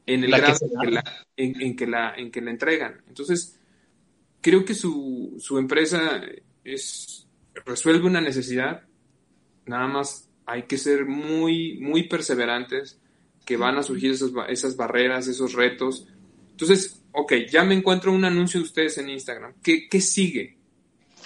[0.04, 0.58] en el grado
[1.36, 3.02] en que la, en que la entregan.
[3.06, 3.60] Entonces,
[4.44, 6.20] creo que su, su empresa
[6.64, 7.26] es,
[7.64, 8.82] resuelve una necesidad,
[9.64, 13.00] nada más hay que ser muy, muy perseverantes,
[13.46, 16.06] que van a surgir esas, esas barreras, esos retos.
[16.50, 19.54] Entonces, ok, ya me encuentro un anuncio de ustedes en Instagram.
[19.62, 20.58] ¿Qué, qué sigue?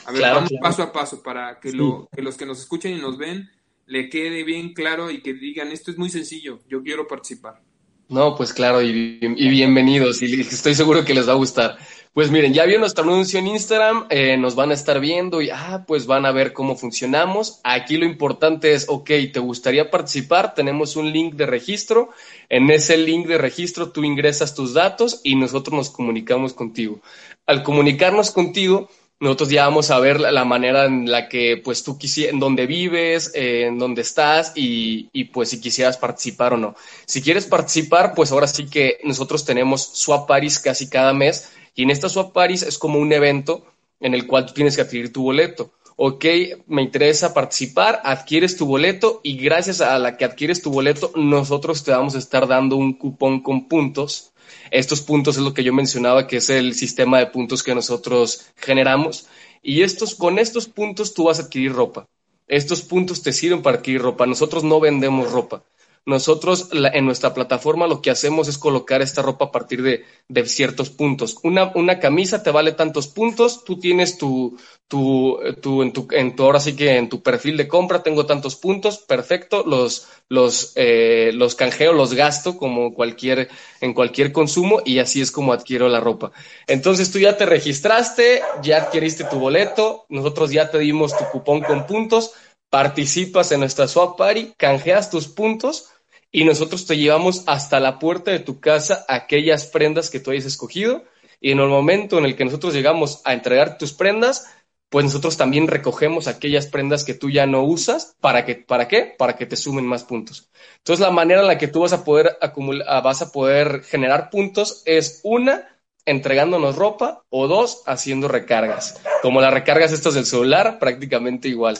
[0.06, 3.00] A ver, vamos paso a paso para que, lo, que los que nos escuchen y
[3.00, 3.50] nos ven
[3.86, 7.62] le quede bien claro y que digan, esto es muy sencillo, yo quiero participar.
[8.08, 11.78] No, pues claro, y, y bienvenidos, y estoy seguro que les va a gustar.
[12.14, 15.50] Pues miren, ya vieron nuestro anuncio en Instagram, eh, nos van a estar viendo y,
[15.50, 17.60] ah, pues van a ver cómo funcionamos.
[17.64, 20.54] Aquí lo importante es, ok, ¿te gustaría participar?
[20.54, 22.10] Tenemos un link de registro.
[22.48, 27.00] En ese link de registro tú ingresas tus datos y nosotros nos comunicamos contigo.
[27.46, 28.88] Al comunicarnos contigo,
[29.20, 32.66] nosotros ya vamos a ver la, manera en la que pues tú quisieras, en dónde
[32.66, 36.76] vives, eh, en dónde estás y, y, pues si quisieras participar o no.
[37.04, 41.84] Si quieres participar, pues ahora sí que nosotros tenemos Swap Paris casi cada mes y
[41.84, 43.64] en esta Swap Paris es como un evento
[44.00, 45.70] en el cual tú tienes que adquirir tu boleto.
[45.94, 46.24] Ok,
[46.66, 51.84] me interesa participar, adquieres tu boleto y gracias a la que adquieres tu boleto, nosotros
[51.84, 54.32] te vamos a estar dando un cupón con puntos
[54.70, 58.46] estos puntos es lo que yo mencionaba, que es el sistema de puntos que nosotros
[58.56, 59.26] generamos.
[59.62, 62.08] Y estos, con estos puntos tú vas a adquirir ropa.
[62.46, 64.26] Estos puntos te sirven para adquirir ropa.
[64.26, 65.62] Nosotros no vendemos ropa.
[66.08, 70.06] Nosotros en nuestra plataforma lo que hacemos es colocar esta ropa a partir de,
[70.46, 71.36] ciertos puntos.
[71.42, 74.56] Una, una, camisa te vale tantos puntos, tú tienes tu,
[74.88, 78.96] tu, tu, en tu, ahora sí que en tu perfil de compra tengo tantos puntos,
[78.96, 83.50] perfecto, los, los, eh, los canjeo, los gasto como cualquier,
[83.82, 86.32] en cualquier consumo y así es como adquiero la ropa.
[86.66, 91.60] Entonces tú ya te registraste, ya adquiriste tu boleto, nosotros ya te dimos tu cupón
[91.60, 92.32] con puntos,
[92.70, 95.90] participas en nuestra swap party, canjeas tus puntos
[96.30, 100.44] y nosotros te llevamos hasta la puerta de tu casa aquellas prendas que tú hayas
[100.44, 101.04] escogido
[101.40, 104.46] y en el momento en el que nosotros llegamos a entregar tus prendas,
[104.88, 109.14] pues nosotros también recogemos aquellas prendas que tú ya no usas, ¿para que ¿Para qué?
[109.16, 110.50] Para que te sumen más puntos.
[110.78, 113.82] Entonces la manera en la que tú vas a poder acumular, ah, vas a poder
[113.84, 119.00] generar puntos es una, entregándonos ropa o dos, haciendo recargas.
[119.22, 121.78] Como las recargas estas del celular, prácticamente igual.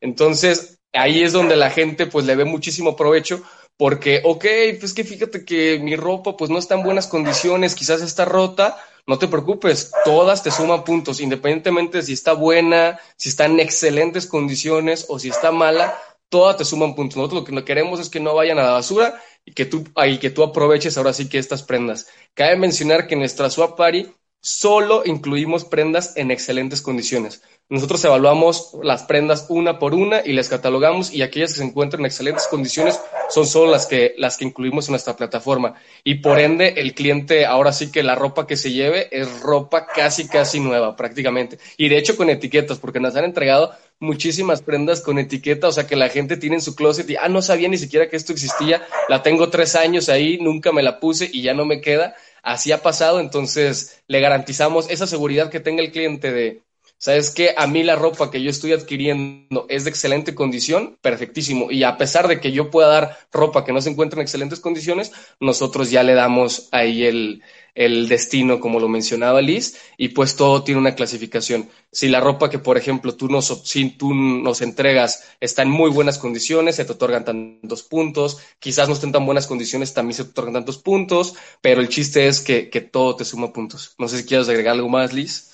[0.00, 3.42] Entonces, ahí es donde la gente pues le ve muchísimo provecho
[3.80, 4.44] porque, ok,
[4.78, 8.76] pues que fíjate que mi ropa pues no está en buenas condiciones, quizás está rota,
[9.06, 14.26] no te preocupes, todas te suman puntos, independientemente si está buena, si está en excelentes
[14.26, 17.16] condiciones o si está mala, todas te suman puntos.
[17.16, 20.18] Nosotros lo que queremos es que no vayan a la basura y que tú, y
[20.18, 22.06] que tú aproveches ahora sí que estas prendas.
[22.34, 24.12] Cabe mencionar que en nuestra Swap Party
[24.42, 27.40] solo incluimos prendas en excelentes condiciones.
[27.70, 32.00] Nosotros evaluamos las prendas una por una y las catalogamos y aquellas que se encuentran
[32.00, 35.74] en excelentes condiciones son solo las que, las que incluimos en nuestra plataforma.
[36.02, 39.86] Y por ende, el cliente ahora sí que la ropa que se lleve es ropa
[39.86, 41.60] casi, casi nueva prácticamente.
[41.76, 45.86] Y de hecho con etiquetas, porque nos han entregado muchísimas prendas con etiqueta, o sea
[45.86, 48.32] que la gente tiene en su closet y, ah, no sabía ni siquiera que esto
[48.32, 52.16] existía, la tengo tres años ahí, nunca me la puse y ya no me queda.
[52.42, 56.62] Así ha pasado, entonces le garantizamos esa seguridad que tenga el cliente de,
[57.02, 57.54] ¿Sabes qué?
[57.56, 61.70] A mí la ropa que yo estoy adquiriendo es de excelente condición, perfectísimo.
[61.70, 64.60] Y a pesar de que yo pueda dar ropa que no se encuentra en excelentes
[64.60, 65.10] condiciones,
[65.40, 67.42] nosotros ya le damos ahí el,
[67.74, 71.70] el destino, como lo mencionaba Liz, y pues todo tiene una clasificación.
[71.90, 75.88] Si la ropa que, por ejemplo, tú nos, si tú nos entregas está en muy
[75.88, 80.24] buenas condiciones, se te otorgan tantos puntos, quizás no estén tan buenas condiciones, también se
[80.24, 83.94] te otorgan tantos puntos, pero el chiste es que, que todo te suma puntos.
[83.98, 85.49] No sé si quieres agregar algo más, Liz.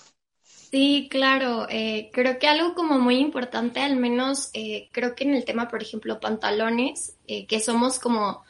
[0.77, 1.67] Sí, claro.
[1.71, 5.69] Eh, creo que algo como muy importante, al menos eh, creo que en el tema,
[5.69, 8.45] por ejemplo, pantalones, eh, que somos como,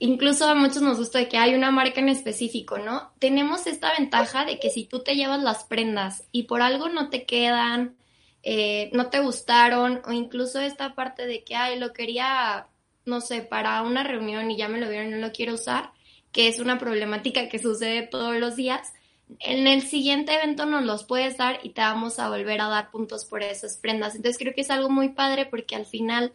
[0.00, 3.12] incluso a muchos nos gusta de que hay una marca en específico, ¿no?
[3.20, 7.10] Tenemos esta ventaja de que si tú te llevas las prendas y por algo no
[7.10, 7.94] te quedan,
[8.42, 12.66] eh, no te gustaron o incluso esta parte de que, ay, lo quería,
[13.04, 15.92] no sé, para una reunión y ya me lo vieron y no lo quiero usar,
[16.32, 18.92] que es una problemática que sucede todos los días.
[19.38, 22.90] En el siguiente evento nos los puedes dar y te vamos a volver a dar
[22.90, 24.14] puntos por esas prendas.
[24.14, 26.32] Entonces creo que es algo muy padre porque al final,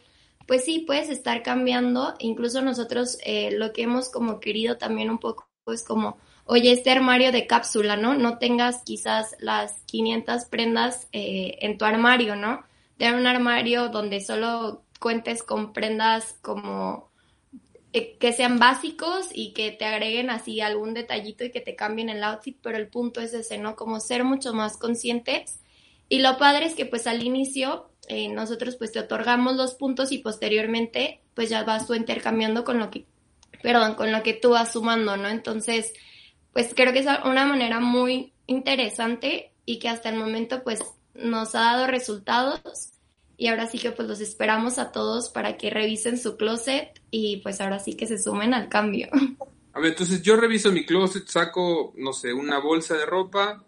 [0.47, 2.15] pues sí, puedes estar cambiando.
[2.19, 6.91] Incluso nosotros eh, lo que hemos como querido también un poco es como oye, este
[6.91, 8.13] armario de cápsula, ¿no?
[8.13, 12.63] No tengas quizás las 500 prendas eh, en tu armario, ¿no?
[12.97, 17.11] Tener un armario donde solo cuentes con prendas como
[18.19, 22.23] que sean básicos y que te agreguen así algún detallito y que te cambien el
[22.23, 23.75] outfit, pero el punto es ese, ¿no?
[23.75, 25.59] Como ser mucho más conscientes.
[26.09, 30.11] Y lo padre es que pues al inicio eh, nosotros pues te otorgamos los puntos
[30.11, 33.05] y posteriormente pues ya vas tú intercambiando con lo que,
[33.61, 35.27] perdón, con lo que tú vas sumando, ¿no?
[35.29, 35.93] Entonces,
[36.53, 40.79] pues creo que es una manera muy interesante y que hasta el momento pues
[41.13, 42.94] nos ha dado resultados
[43.37, 47.37] y ahora sí que pues los esperamos a todos para que revisen su closet y
[47.37, 49.09] pues ahora sí que se sumen al cambio.
[49.73, 53.61] A ver, entonces yo reviso mi closet, saco, no sé, una bolsa de ropa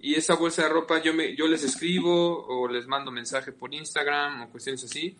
[0.00, 3.74] y esa bolsa de ropa yo, me, yo les escribo o les mando mensaje por
[3.74, 5.16] Instagram o cuestiones así.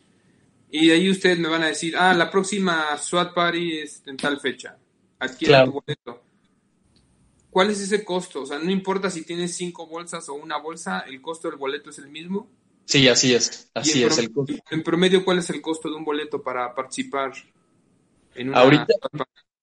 [0.70, 4.16] Y de ahí ustedes me van a decir, ah, la próxima SWAT Party es en
[4.16, 4.76] tal fecha.
[5.18, 6.22] Adquiere tu boleto.
[7.50, 8.42] ¿Cuál es ese costo?
[8.42, 11.90] O sea, no importa si tienes cinco bolsas o una bolsa, ¿el costo del boleto
[11.90, 12.48] es el mismo?
[12.88, 13.70] Sí, así es.
[13.74, 14.54] Así es el costo.
[14.70, 17.32] En promedio, ¿cuál es el costo de un boleto para participar
[18.34, 18.94] en una Ahorita,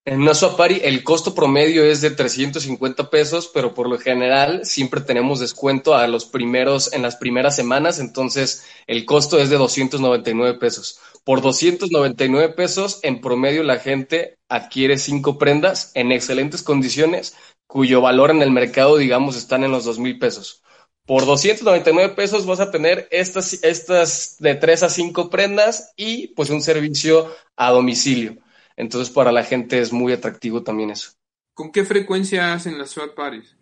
[0.06, 4.64] en una swap party, el costo promedio es de 350 pesos, pero por lo general
[4.64, 9.58] siempre tenemos descuento a los primeros, en las primeras semanas, entonces el costo es de
[9.58, 11.00] 299 pesos.
[11.24, 17.36] Por 299 pesos, en promedio la gente adquiere cinco prendas en excelentes condiciones,
[17.66, 20.62] cuyo valor en el mercado, digamos, están en los dos mil pesos.
[21.06, 26.50] Por 299 pesos vas a tener estas, estas de tres a cinco prendas y pues
[26.50, 28.38] un servicio a domicilio.
[28.76, 31.12] Entonces para la gente es muy atractivo también eso.
[31.54, 33.56] ¿Con qué frecuencia hacen las SWAT parties?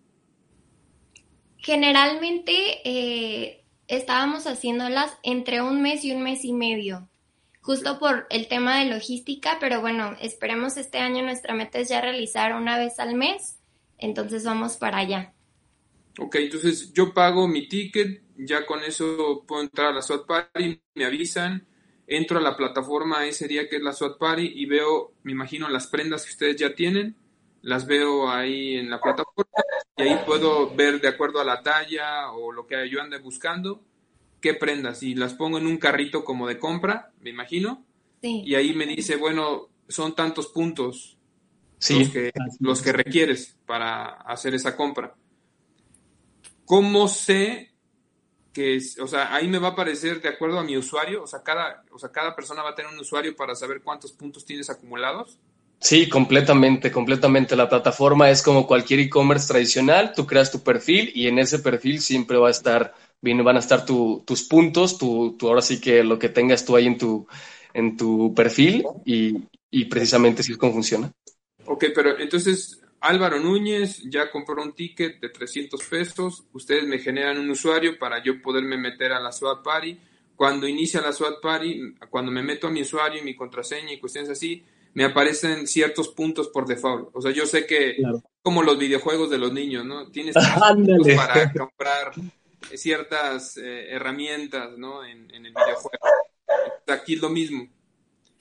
[1.58, 2.54] Generalmente
[2.86, 7.10] eh, estábamos haciéndolas entre un mes y un mes y medio,
[7.62, 12.02] justo por el tema de logística, pero bueno, esperemos este año nuestra meta es ya
[12.02, 13.60] realizar una vez al mes
[14.04, 15.34] entonces vamos para allá.
[16.20, 20.80] Ok, entonces yo pago mi ticket, ya con eso puedo entrar a la SWAT Party,
[20.94, 21.68] me avisan,
[22.08, 25.70] entro a la plataforma ese día que es la SWAT Party y veo, me imagino,
[25.70, 27.16] las prendas que ustedes ya tienen,
[27.62, 29.52] las veo ahí en la plataforma
[29.98, 33.84] y ahí puedo ver de acuerdo a la talla o lo que yo ande buscando,
[34.42, 37.86] qué prendas y las pongo en un carrito como de compra, me imagino.
[38.22, 38.44] Sí.
[38.46, 41.18] Y ahí me dice, bueno, son tantos puntos,
[41.90, 45.16] los, que, los que requieres para hacer esa compra.
[46.74, 47.72] ¿Cómo sé
[48.52, 51.22] que, o sea, ahí me va a aparecer de acuerdo a mi usuario?
[51.22, 54.12] O sea, cada, o sea, cada persona va a tener un usuario para saber cuántos
[54.12, 55.38] puntos tienes acumulados.
[55.80, 57.56] Sí, completamente, completamente.
[57.56, 60.14] La plataforma es como cualquier e-commerce tradicional.
[60.16, 63.86] Tú creas tu perfil y en ese perfil siempre va a estar, van a estar
[63.86, 67.28] tus puntos, tu, ahora sí que lo que tengas tú ahí en tu,
[67.76, 71.12] en tu perfil y, y precisamente así es como funciona.
[71.68, 77.38] Ok, pero entonces Álvaro Núñez ya compró un ticket de 300 pesos, ustedes me generan
[77.38, 80.00] un usuario para yo poderme meter a la SWAT Party.
[80.38, 84.00] Cuando inicia la SWAT Party, cuando me meto a mi usuario y mi contraseña y
[84.00, 84.64] cuestiones así,
[84.94, 87.10] me aparecen ciertos puntos por default.
[87.14, 87.98] O sea, yo sé que
[88.42, 90.10] como los videojuegos de los niños, ¿no?
[90.10, 90.34] Tienes
[91.18, 92.14] para comprar
[92.74, 95.04] ciertas eh, herramientas, ¿no?
[95.04, 96.06] En, el videojuego.
[96.88, 97.68] Aquí es lo mismo.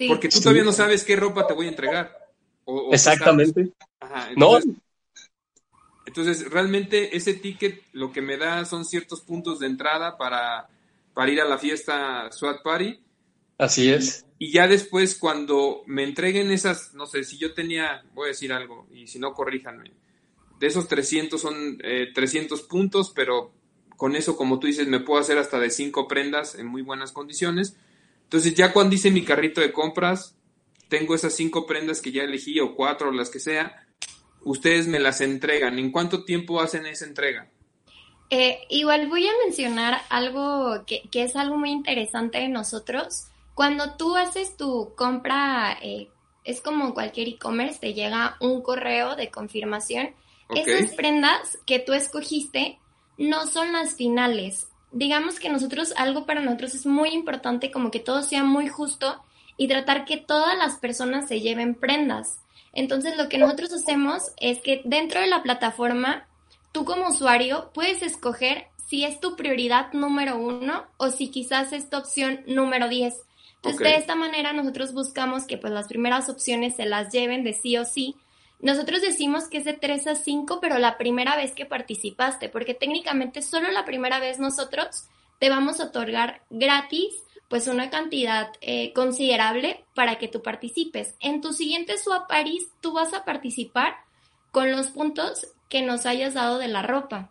[0.06, 2.16] Porque tú todavía no sabes qué ropa te voy a entregar.
[2.92, 3.72] Exactamente.
[4.30, 4.82] Entonces, no.
[6.06, 10.68] Entonces, realmente ese ticket lo que me da son ciertos puntos de entrada para,
[11.14, 13.00] para ir a la fiesta SWAT Party.
[13.58, 14.26] Así es.
[14.38, 18.52] Y, ya después, cuando me entreguen esas, no sé, si yo tenía, voy a decir
[18.52, 19.92] algo, y si no, corríjanme.
[20.58, 23.52] De esos 300 son 300 eh, puntos, pero
[23.96, 27.12] con eso, como tú dices, me puedo hacer hasta de 5 prendas en muy buenas
[27.12, 27.76] condiciones.
[28.24, 30.34] Entonces, ya cuando hice mi carrito de compras,
[30.92, 33.86] tengo esas cinco prendas que ya elegí o cuatro o las que sea,
[34.44, 35.78] ustedes me las entregan.
[35.78, 37.50] ¿En cuánto tiempo hacen esa entrega?
[38.30, 43.26] Eh, igual voy a mencionar algo que, es algo muy interesante de nosotros.
[43.54, 46.08] Cuando tú haces tu compra, eh,
[46.44, 50.14] es como cualquier e-commerce, te llega un correo de confirmación.
[50.54, 52.78] Esas prendas que tú escogiste
[53.18, 54.68] no son las finales.
[54.90, 59.22] Digamos que nosotros, algo para nosotros es muy importante, como que todo sea muy justo
[59.56, 62.38] y tratar que todas las personas se lleven prendas.
[62.72, 66.26] Entonces lo que nosotros hacemos es que dentro de la plataforma,
[66.72, 71.88] tú como usuario puedes escoger si es tu prioridad número uno o si quizás es
[71.88, 73.14] tu opción número 10.
[73.56, 77.52] Entonces, de esta manera nosotros buscamos que pues las primeras opciones se las lleven de
[77.52, 78.16] sí o sí.
[78.60, 82.74] Nosotros decimos que es de 3 a 5, pero la primera vez que participaste, porque
[82.74, 85.06] técnicamente solo la primera vez nosotros
[85.38, 87.12] te vamos a otorgar gratis
[87.52, 91.16] pues una cantidad eh, considerable para que tú participes.
[91.20, 93.94] En tu siguiente swap Paris tú vas a participar
[94.52, 97.30] con los puntos que nos hayas dado de la ropa.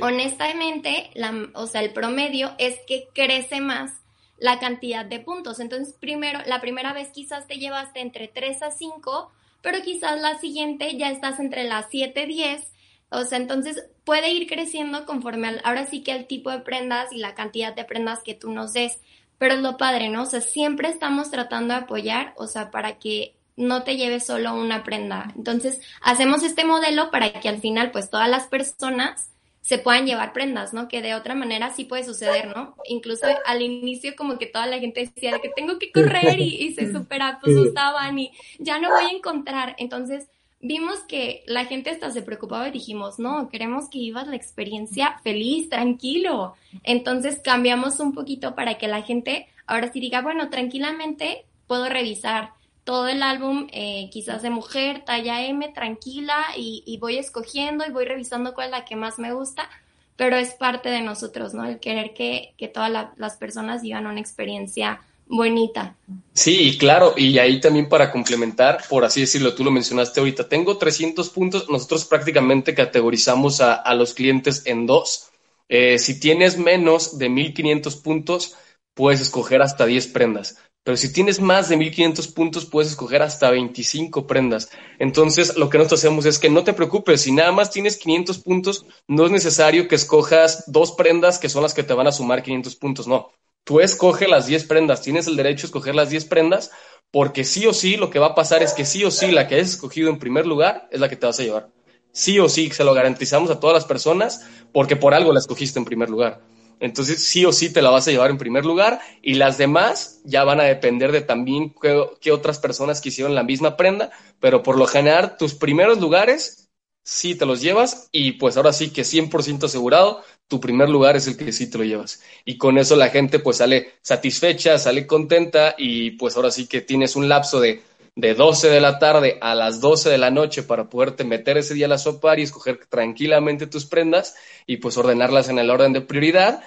[0.00, 3.92] Honestamente, la, o sea, el promedio es que crece más
[4.38, 5.60] la cantidad de puntos.
[5.60, 9.30] Entonces, primero, la primera vez quizás te llevaste entre 3 a 5,
[9.62, 12.72] pero quizás la siguiente ya estás entre las 7, 10.
[13.10, 17.12] O sea, entonces puede ir creciendo conforme al, ahora sí que al tipo de prendas
[17.12, 18.98] y la cantidad de prendas que tú nos des.
[19.38, 20.22] Pero es lo padre, ¿no?
[20.22, 24.54] O sea, siempre estamos tratando de apoyar, o sea, para que no te lleves solo
[24.54, 25.32] una prenda.
[25.36, 29.30] Entonces, hacemos este modelo para que al final, pues todas las personas
[29.60, 30.88] se puedan llevar prendas, ¿no?
[30.88, 32.74] Que de otra manera sí puede suceder, ¿no?
[32.86, 36.72] Incluso al inicio como que toda la gente decía de que tengo que correr y,
[36.74, 39.74] se supera, pues y ya no voy a encontrar.
[39.78, 40.28] Entonces
[40.60, 45.18] vimos que la gente hasta se preocupaba y dijimos, no, queremos que vivas la experiencia
[45.22, 46.54] feliz, tranquilo.
[46.82, 52.52] Entonces cambiamos un poquito para que la gente ahora sí diga, bueno, tranquilamente puedo revisar
[52.84, 58.06] todo el álbum, eh, quizás de mujer, talla M, tranquila, y, voy escogiendo y voy
[58.06, 59.68] revisando cuál es la que más me gusta,
[60.16, 61.66] pero es parte de nosotros, ¿no?
[61.66, 65.96] El querer que, todas las personas vivan una experiencia bonita.
[66.32, 70.78] Sí, claro, y ahí también para complementar, por así decirlo, tú lo mencionaste ahorita, tengo
[70.78, 75.30] 300 puntos, nosotros prácticamente categorizamos a, los clientes en dos.
[75.68, 78.56] Eh, si tienes menos de 1500 puntos,
[78.94, 80.56] puedes escoger hasta 10 prendas.
[80.84, 84.70] Pero si tienes más de 1500 puntos, puedes escoger hasta 25 prendas.
[84.98, 88.38] Entonces, lo que nosotros hacemos es que no te preocupes, si nada más tienes 500
[88.38, 92.12] puntos, no es necesario que escojas dos prendas que son las que te van a
[92.12, 93.30] sumar 500 puntos, no.
[93.68, 96.70] Tú escoge las 10 prendas, tienes el derecho a escoger las 10 prendas,
[97.10, 99.46] porque sí o sí lo que va a pasar es que sí o sí la
[99.46, 101.68] que has escogido en primer lugar es la que te vas a llevar.
[102.10, 105.78] Sí o sí, se lo garantizamos a todas las personas, porque por algo la escogiste
[105.78, 106.40] en primer lugar.
[106.80, 110.22] Entonces, sí o sí te la vas a llevar en primer lugar y las demás
[110.24, 111.74] ya van a depender de también
[112.22, 114.10] qué, otras personas quisieron la misma prenda,
[114.40, 116.67] pero por lo general tus primeros lugares
[117.08, 121.26] sí te los llevas y pues ahora sí que 100% asegurado, tu primer lugar es
[121.26, 122.20] el que sí te lo llevas.
[122.44, 126.82] Y con eso la gente pues sale satisfecha, sale contenta y pues ahora sí que
[126.82, 127.82] tienes un lapso de
[128.18, 131.74] de 12 de la tarde a las 12 de la noche para poderte meter ese
[131.74, 134.34] día a la sopa y escoger tranquilamente tus prendas
[134.66, 136.60] y pues ordenarlas en el orden de prioridad.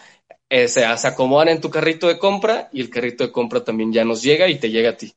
[0.50, 4.06] Eh, se, acomodan en tu carrito de compra y el carrito de compra también ya
[4.06, 5.14] nos llega y te llega a ti.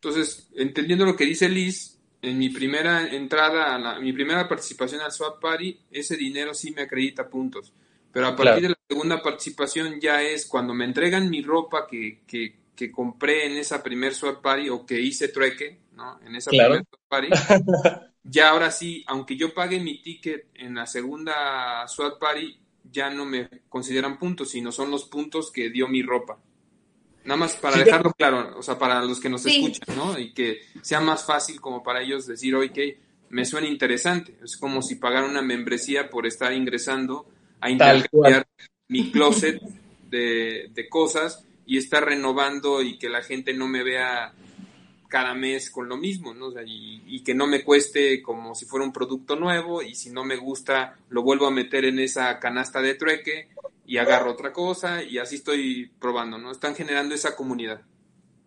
[0.00, 5.10] Entonces, entendiendo lo que dice Liz, en mi primera entrada, a mi primera participación al
[5.10, 7.72] Swap Party, ese dinero sí me acredita puntos.
[8.12, 12.20] Pero a partir de la segunda participación ya es cuando me entregan mi ropa que,
[12.26, 16.20] que, que compré en esa primer swap party o que hice trueque, ¿no?
[16.24, 17.28] En esa primer swap party,
[18.22, 23.24] ya ahora sí, aunque yo pague mi ticket en la segunda swap party, ya no
[23.24, 26.38] me consideran puntos, sino son los puntos que dio mi ropa.
[27.24, 30.18] Nada más para dejarlo claro, o sea, para los que nos escuchan, ¿no?
[30.18, 32.98] Y que sea más fácil como para ellos decir, oye,
[33.30, 34.34] me suena interesante.
[34.42, 37.26] Es como si pagara una membresía por estar ingresando
[37.60, 38.46] a intercambiar
[38.88, 39.60] mi closet
[40.10, 44.34] de, de cosas y estar renovando y que la gente no me vea
[45.12, 46.48] cada mes con lo mismo, ¿no?
[46.64, 50.36] y, que no me cueste como si fuera un producto nuevo y si no me
[50.36, 53.48] gusta lo vuelvo a meter en esa canasta de trueque
[53.92, 56.50] y agarro otra cosa y así estoy probando, ¿no?
[56.50, 57.82] Están generando esa comunidad.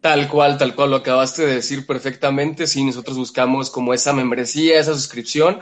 [0.01, 2.65] Tal cual, tal cual, lo acabaste de decir perfectamente.
[2.65, 5.59] Si nosotros buscamos como esa membresía, esa suscripción,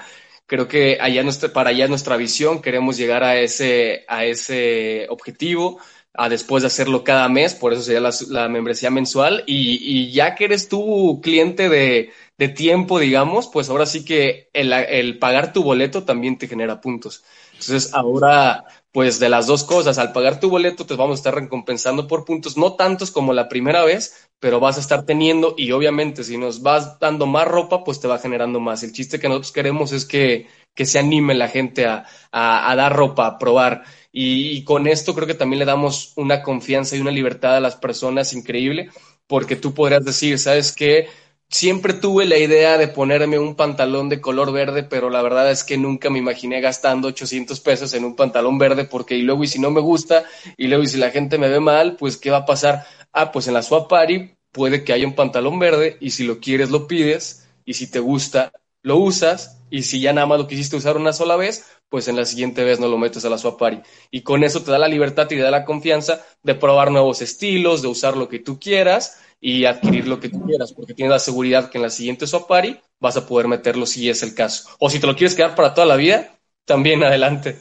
[0.47, 5.81] creo que allá para allá nuestra visión, queremos llegar a ese, a ese objetivo
[6.13, 9.43] a después de hacerlo cada mes, por eso sería la, membresía mensual.
[9.47, 12.13] Y, ya que eres tú cliente de,
[12.55, 17.23] tiempo, digamos, pues ahora sí que el, pagar tu boleto también te genera puntos.
[17.67, 21.35] Entonces, ahora, pues de las dos cosas, al pagar tu boleto te vamos a estar
[21.35, 25.71] recompensando por puntos, no tantos como la primera vez, pero vas a estar teniendo y
[25.71, 28.83] obviamente si nos vas dando más ropa, pues te va generando más.
[28.83, 32.95] El chiste que nosotros queremos es que, que se anime la gente a, a dar
[32.95, 33.83] ropa, a probar.
[34.15, 37.75] Y, con esto creo que también le damos una confianza y una libertad a las
[37.75, 38.91] personas increíble,
[39.25, 41.07] porque tú podrías decir, ¿sabes qué?
[41.53, 45.63] Siempre tuve la idea de ponerme un pantalón de color verde, pero la verdad es
[45.63, 49.47] que nunca me imaginé gastando 800 pesos en un pantalón verde, porque y luego y
[49.47, 50.23] si no me gusta,
[50.57, 52.87] y luego y si la gente me ve mal, pues ¿qué va a pasar?
[53.11, 56.39] Ah, pues en la Swap Party puede que haya un pantalón verde y si lo
[56.39, 58.51] quieres lo pides y si te gusta
[58.81, 62.15] lo usas y si ya nada más lo quisiste usar una sola vez, pues en
[62.15, 63.79] la siguiente vez no lo metes a la swap party.
[64.09, 67.21] Y con eso te da la libertad y te da la confianza de probar nuevos
[67.21, 71.11] estilos, de usar lo que tú quieras y adquirir lo que tú quieras, porque tienes
[71.11, 74.33] la seguridad que en la siguiente swap party vas a poder meterlo si es el
[74.33, 74.69] caso.
[74.79, 77.59] O si te lo quieres quedar para toda la vida, también adelante.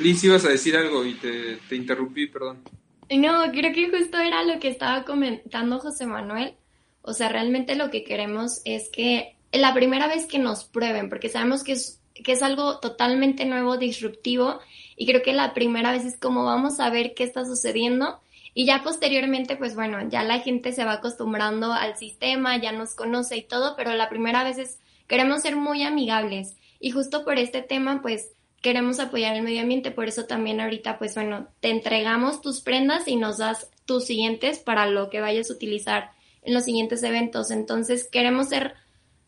[0.00, 2.64] Liz, ibas a decir algo y te, te interrumpí, perdón.
[3.10, 6.56] No, creo que justo era lo que estaba comentando José Manuel.
[7.02, 11.28] O sea, realmente lo que queremos es que la primera vez que nos prueben, porque
[11.28, 14.58] sabemos que es, que es algo totalmente nuevo, disruptivo,
[14.96, 18.18] y creo que la primera vez es como vamos a ver qué está sucediendo.
[18.54, 22.94] Y ya posteriormente, pues bueno, ya la gente se va acostumbrando al sistema, ya nos
[22.94, 26.56] conoce y todo, pero la primera vez es, queremos ser muy amigables.
[26.78, 30.98] Y justo por este tema, pues queremos apoyar el medio ambiente, por eso también ahorita,
[30.98, 35.50] pues bueno, te entregamos tus prendas y nos das tus siguientes para lo que vayas
[35.50, 36.10] a utilizar
[36.42, 37.50] en los siguientes eventos.
[37.50, 38.74] Entonces, queremos ser,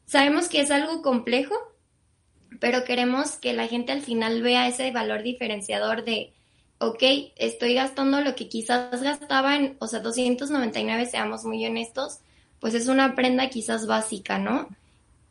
[0.04, 1.54] sabemos que es algo complejo,
[2.60, 6.33] pero queremos que la gente al final vea ese valor diferenciador de,
[6.78, 7.02] ok,
[7.36, 12.18] estoy gastando lo que quizás gastaba en, o sea, 299, seamos muy honestos,
[12.60, 14.68] pues es una prenda quizás básica, ¿no?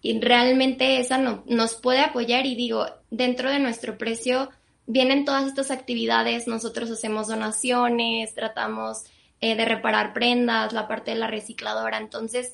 [0.03, 4.49] y realmente esa no, nos puede apoyar y digo, dentro de nuestro precio
[4.85, 9.05] vienen todas estas actividades, nosotros hacemos donaciones, tratamos
[9.39, 12.53] eh, de reparar prendas, la parte de la recicladora, entonces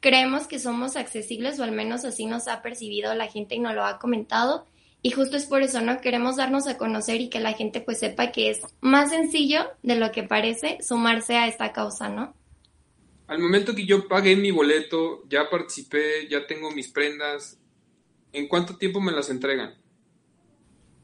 [0.00, 3.74] creemos que somos accesibles o al menos así nos ha percibido la gente y nos
[3.74, 4.66] lo ha comentado
[5.02, 6.00] y justo es por eso, ¿no?
[6.00, 9.96] Queremos darnos a conocer y que la gente pues sepa que es más sencillo de
[9.96, 12.34] lo que parece sumarse a esta causa, ¿no?
[13.32, 17.58] al momento que yo pagué mi boleto, ya participé, ya tengo mis prendas,
[18.30, 19.74] ¿en cuánto tiempo me las entregan?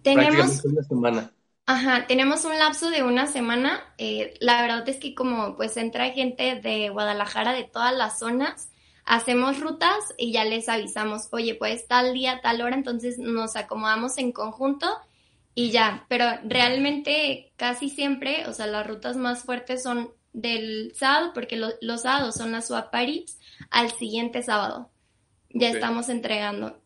[0.03, 1.33] Tenemos una semana.
[1.65, 3.95] Ajá, tenemos un lapso de una semana.
[3.97, 8.71] Eh, la verdad es que como pues entra gente de Guadalajara, de todas las zonas,
[9.09, 14.19] hacemos rutas y ya les avisamos, oye, pues tal día, tal hora, entonces nos acomodamos
[14.19, 14.87] en conjunto
[15.55, 16.05] y ya.
[16.09, 22.03] Pero realmente casi siempre, o sea, las rutas más fuertes son del sábado, porque los
[22.03, 23.39] sábados son las swap parties,
[23.71, 24.91] al siguiente sábado.
[25.51, 26.79] Ya estamos entregando.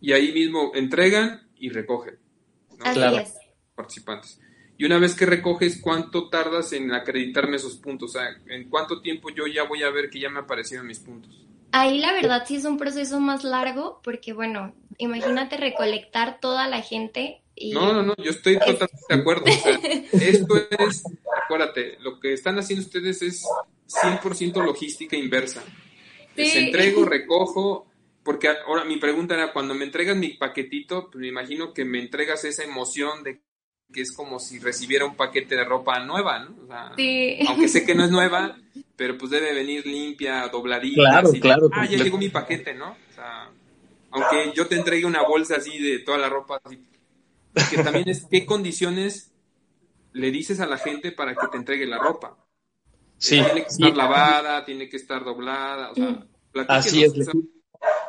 [0.00, 2.18] Y ahí mismo entregan y recogen.
[2.80, 3.34] Así es.
[3.74, 4.40] Participantes.
[4.76, 8.10] Y una vez que recoges, ¿cuánto tardas en acreditarme esos puntos?
[8.10, 10.98] O sea, ¿en cuánto tiempo yo ya voy a ver que ya me aparecieron mis
[10.98, 11.46] puntos?
[11.70, 16.82] Ahí la verdad sí es un proceso más largo porque, bueno, imagínate recolectar toda la
[16.82, 17.40] gente
[17.72, 19.44] no, no, no, yo estoy totalmente de acuerdo.
[20.12, 21.04] esto es,
[21.44, 23.44] acuérdate, lo que están haciendo ustedes es
[23.88, 25.62] 100% logística inversa.
[26.36, 27.86] Les entrego, recojo,
[28.24, 32.00] porque ahora mi pregunta era, cuando me entregas mi paquetito, pues me imagino que me
[32.00, 33.40] entregas esa emoción de
[33.94, 36.54] que es como si recibiera un paquete de ropa nueva, ¿no?
[36.96, 37.38] sí.
[37.46, 38.58] Aunque sé que no es nueva,
[38.96, 41.00] pero pues debe venir limpia, dobladita.
[41.00, 41.70] Claro, claro.
[41.72, 42.90] Ah, ya llegó mi paquete, ¿no?
[42.90, 43.48] O sea,
[44.10, 46.78] aunque yo te entregue una bolsa así de toda la ropa así
[47.70, 49.30] que también es qué condiciones
[50.12, 52.36] le dices a la gente para que te entregue la ropa.
[53.18, 53.36] Sí.
[53.36, 56.26] Tiene que estar lavada, tiene que estar doblada, o sea.
[56.68, 57.12] Así es.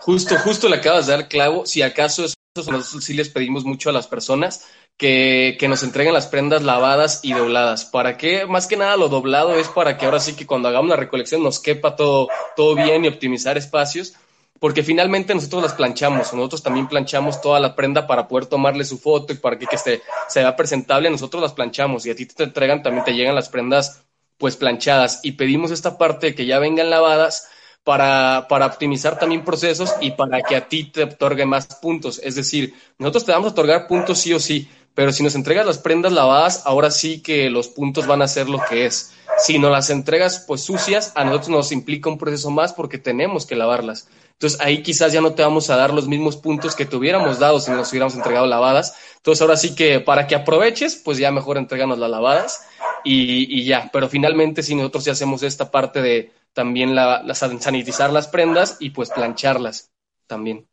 [0.01, 1.65] Justo, justo le acabas de dar clavo.
[1.65, 4.67] Si acaso eso, nosotros sí les pedimos mucho a las personas
[4.97, 7.85] que, nos entreguen las prendas lavadas y dobladas.
[7.85, 8.45] ¿Para qué?
[8.45, 11.43] Más que nada lo doblado es para que ahora sí que cuando hagamos la recolección
[11.43, 14.13] nos quepa todo, todo bien y optimizar espacios
[14.59, 18.97] porque finalmente nosotros las planchamos, nosotros también planchamos toda la prenda para poder tomarle su
[18.97, 22.25] foto y para que, que se, se vea presentable, nosotros las planchamos y a ti
[22.25, 24.01] te entregan, también te llegan las prendas
[24.37, 27.49] pues planchadas y pedimos esta parte que ya vengan lavadas
[27.83, 32.19] para, para optimizar también procesos y para que a ti te otorgue más puntos.
[32.23, 35.65] Es decir, nosotros te vamos a otorgar puntos sí o sí, pero si nos entregas
[35.65, 39.11] las prendas lavadas, ahora sí que los puntos van a ser lo que es.
[39.37, 43.45] Si nos las entregas pues sucias, a nosotros nos implica un proceso más porque tenemos
[43.45, 44.07] que lavarlas.
[44.31, 47.39] Entonces ahí quizás ya no te vamos a dar los mismos puntos que te hubiéramos
[47.39, 48.95] dado si nos hubiéramos entregado lavadas.
[49.17, 52.65] Entonces ahora sí que para que aproveches, pues ya mejor entreganos las lavadas
[53.03, 53.89] y, ya.
[53.91, 58.91] Pero finalmente si nosotros ya hacemos esta parte de también la, sanitizar las prendas y
[58.91, 59.91] pues plancharlas
[60.27, 60.67] también.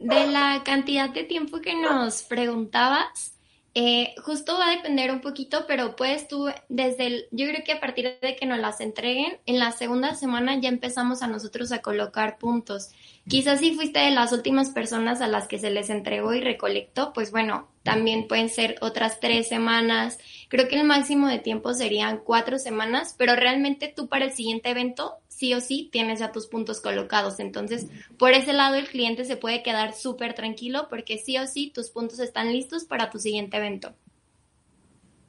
[0.00, 3.38] De la cantidad de tiempo que nos preguntabas,
[3.74, 7.72] eh, justo va a depender un poquito, pero puedes tú, desde el, yo creo que
[7.72, 11.70] a partir de que nos las entreguen, en la segunda semana ya empezamos a nosotros
[11.70, 12.92] a colocar puntos.
[13.28, 17.12] Quizás si fuiste de las últimas personas a las que se les entregó y recolectó,
[17.12, 20.18] pues bueno, también pueden ser otras tres semanas.
[20.48, 24.70] Creo que el máximo de tiempo serían cuatro semanas, pero realmente tú para el siguiente
[24.70, 27.40] evento sí o sí tienes ya tus puntos colocados.
[27.40, 27.86] Entonces,
[28.18, 31.88] por ese lado el cliente se puede quedar súper tranquilo porque sí o sí tus
[31.88, 33.96] puntos están listos para tu siguiente evento.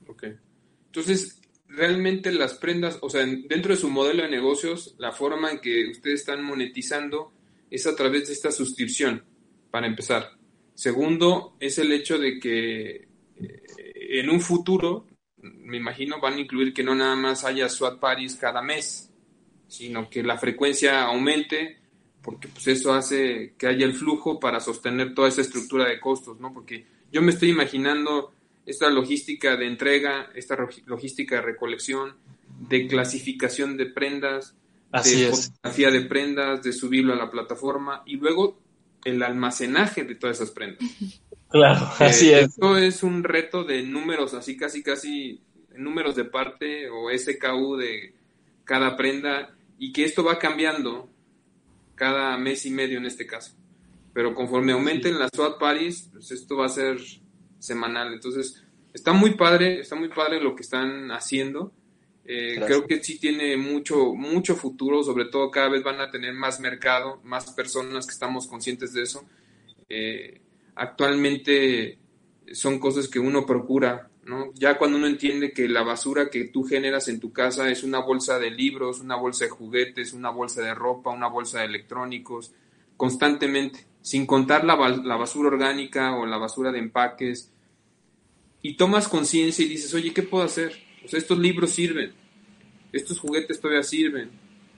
[0.07, 0.26] Ok.
[0.88, 1.39] Entonces,
[1.70, 5.89] realmente las prendas, o sea, dentro de su modelo de negocios, la forma en que
[5.89, 7.32] ustedes están monetizando
[7.70, 9.24] es a través de esta suscripción,
[9.72, 10.32] para empezar.
[10.74, 13.07] Segundo, es el hecho de que eh,
[14.20, 15.07] en un futuro,
[15.38, 19.11] me imagino, van a incluir que no nada más haya SWAT parties cada mes,
[19.72, 21.78] sino que la frecuencia aumente,
[22.22, 26.41] porque pues eso hace que haya el flujo para sostener toda esa estructura de costos,
[26.41, 26.53] ¿no?
[26.53, 28.34] Porque yo me estoy imaginando
[28.65, 32.17] esta logística de entrega, esta logística de recolección,
[32.67, 34.55] de clasificación de prendas,
[34.91, 38.59] de fotografía de prendas, de subirlo a la plataforma y luego
[39.05, 40.84] el almacenaje de todas esas prendas.
[41.51, 42.43] Claro, eh, así es.
[42.43, 45.41] Esto es un reto de números, así casi casi
[45.76, 48.13] números de parte o SKU de
[48.63, 51.09] cada prenda y que esto va cambiando
[51.95, 53.55] cada mes y medio en este caso.
[54.13, 56.99] Pero conforme aumenten las SWAT parties, pues esto va a ser
[57.57, 58.13] semanal.
[58.13, 58.63] Entonces,
[58.93, 61.73] está muy padre, está muy padre lo que están haciendo.
[62.25, 66.36] Eh, creo que sí tiene mucho, mucho futuro, sobre todo cada vez van a tener
[66.36, 69.25] más mercado, más personas que estamos conscientes de eso.
[69.89, 70.41] Eh,
[70.75, 71.97] actualmente
[72.53, 74.53] son cosas que uno procura, ¿no?
[74.55, 77.99] Ya cuando uno entiende que la basura que tú generas en tu casa es una
[77.99, 82.53] bolsa de libros, una bolsa de juguetes, una bolsa de ropa, una bolsa de electrónicos,
[82.95, 87.51] constantemente, sin contar la, la basura orgánica o la basura de empaques,
[88.61, 90.82] y tomas conciencia y dices, oye, ¿qué puedo hacer?
[91.01, 92.13] Pues estos libros sirven,
[92.93, 94.32] estos juguetes todavía sirven,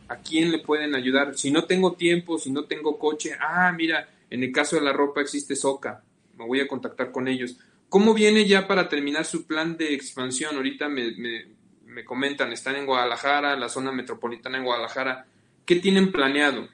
[0.07, 1.37] ¿a quién le pueden ayudar?
[1.37, 4.93] Si no tengo tiempo, si no tengo coche, ah, mira, en el caso de la
[4.93, 6.03] ropa existe Soca,
[6.39, 7.57] me voy a contactar con ellos.
[7.93, 10.55] ¿Cómo viene ya para terminar su plan de expansión?
[10.55, 11.45] Ahorita me, me,
[11.85, 15.27] me comentan, están en Guadalajara, la zona metropolitana en Guadalajara.
[15.63, 16.67] ¿Qué tienen planeado?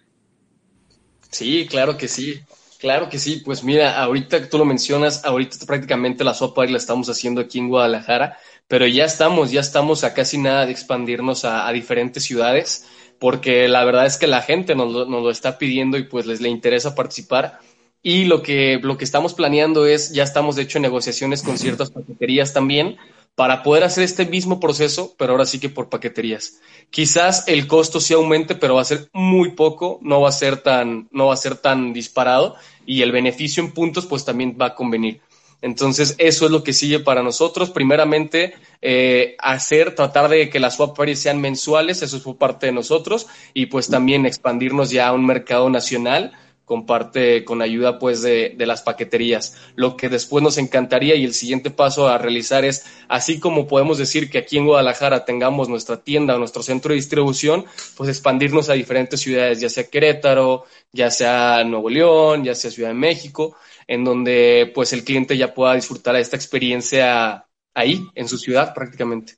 [1.30, 2.40] Sí, claro que sí.
[2.80, 6.78] Claro que sí, pues mira, ahorita que tú lo mencionas, ahorita prácticamente la sopa la
[6.78, 8.38] estamos haciendo aquí en Guadalajara,
[8.70, 12.88] pero ya estamos, ya estamos a casi nada de expandirnos a, diferentes ciudades,
[13.20, 16.26] porque la verdad es que la gente nos lo, nos lo está pidiendo y pues
[16.26, 17.60] les le interesa participar.
[18.02, 21.58] Y lo que, lo que estamos planeando es, ya estamos de hecho en negociaciones con
[21.58, 22.98] ciertas paqueterías también,
[23.36, 26.60] para poder hacer este mismo proceso, pero ahora sí que por paqueterías.
[26.90, 30.58] Quizás el costo sí aumente, pero va a ser muy poco, no va a ser
[30.58, 34.68] tan, no va a ser tan disparado y el beneficio en puntos pues también va
[34.68, 35.22] a convenir.
[35.62, 37.70] Entonces, eso es lo que sigue para nosotros.
[37.70, 43.28] Primeramente, eh, hacer, tratar de que las swap sean mensuales, eso fue parte de nosotros,
[43.54, 46.32] y pues también expandirnos ya a un mercado nacional
[46.70, 49.58] con parte, con ayuda pues de, de, las paqueterías.
[49.76, 53.98] Lo que después nos encantaría y el siguiente paso a realizar es, así como podemos
[53.98, 57.66] decir que aquí en Guadalajara tengamos nuestra tienda o nuestro centro de distribución,
[57.98, 62.90] pues expandirnos a diferentes ciudades, ya sea Querétaro, ya sea Nuevo León, ya sea Ciudad
[62.90, 63.58] de México,
[63.88, 68.76] en donde pues el cliente ya pueda disfrutar de esta experiencia ahí, en su ciudad
[68.76, 69.38] prácticamente.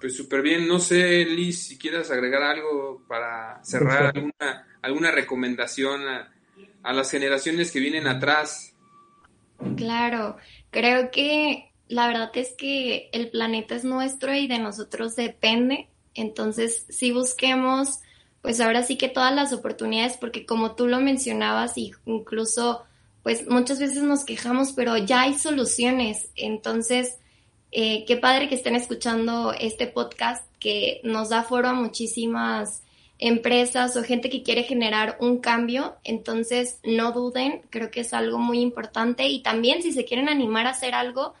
[0.00, 6.02] Pues súper bien, no sé Liz, si quieres agregar algo para cerrar alguna alguna recomendación
[6.06, 6.32] a,
[6.92, 8.72] las generaciones que vienen atrás.
[9.76, 10.36] Claro,
[10.70, 15.88] creo que la verdad es que el planeta es nuestro y de nosotros depende.
[16.14, 18.00] Entonces, si busquemos,
[18.40, 22.84] pues ahora sí que todas las oportunidades, porque como tú lo mencionabas, incluso,
[23.22, 26.30] pues muchas veces nos quejamos, pero ya hay soluciones.
[26.36, 27.18] Entonces,
[27.70, 32.82] eh, qué padre que estén escuchando este podcast que nos da foro a muchísimas
[33.18, 38.38] empresas o gente que quiere generar un cambio, entonces no duden, creo que es algo
[38.38, 41.34] muy importante y también si se quieren animar a hacer algo,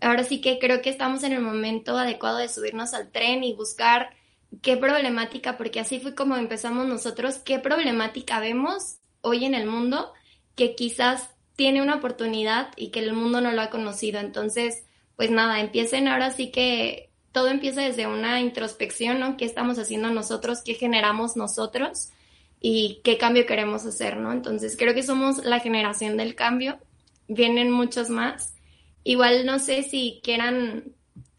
[0.00, 3.54] ahora sí que creo que estamos en el momento adecuado de subirnos al tren y
[3.54, 4.10] buscar
[4.60, 10.12] qué problemática, porque así fue como empezamos nosotros, qué problemática vemos hoy en el mundo
[10.56, 14.18] que quizás tiene una oportunidad y que el mundo no lo ha conocido.
[14.18, 14.84] Entonces,
[15.16, 19.36] pues nada, empiecen ahora sí que todo empieza desde una introspección, ¿no?
[19.36, 20.62] ¿Qué estamos haciendo nosotros?
[20.62, 22.10] ¿Qué generamos nosotros?
[22.60, 24.32] Y qué cambio queremos hacer, ¿no?
[24.32, 26.78] Entonces creo que somos la generación del cambio,
[27.26, 28.54] vienen muchos más.
[29.02, 30.92] Igual no sé si quieran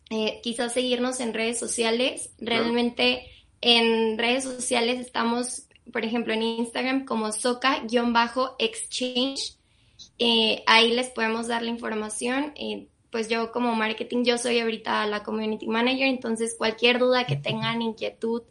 [0.09, 2.31] eh, quizás seguirnos en redes sociales.
[2.39, 3.27] Realmente
[3.61, 9.57] en redes sociales estamos, por ejemplo, en Instagram como soca-exchange.
[10.19, 12.51] Eh, ahí les podemos dar la información.
[12.55, 17.35] Eh, pues yo como marketing, yo soy ahorita la community manager, entonces cualquier duda que
[17.35, 18.41] tengan, inquietud,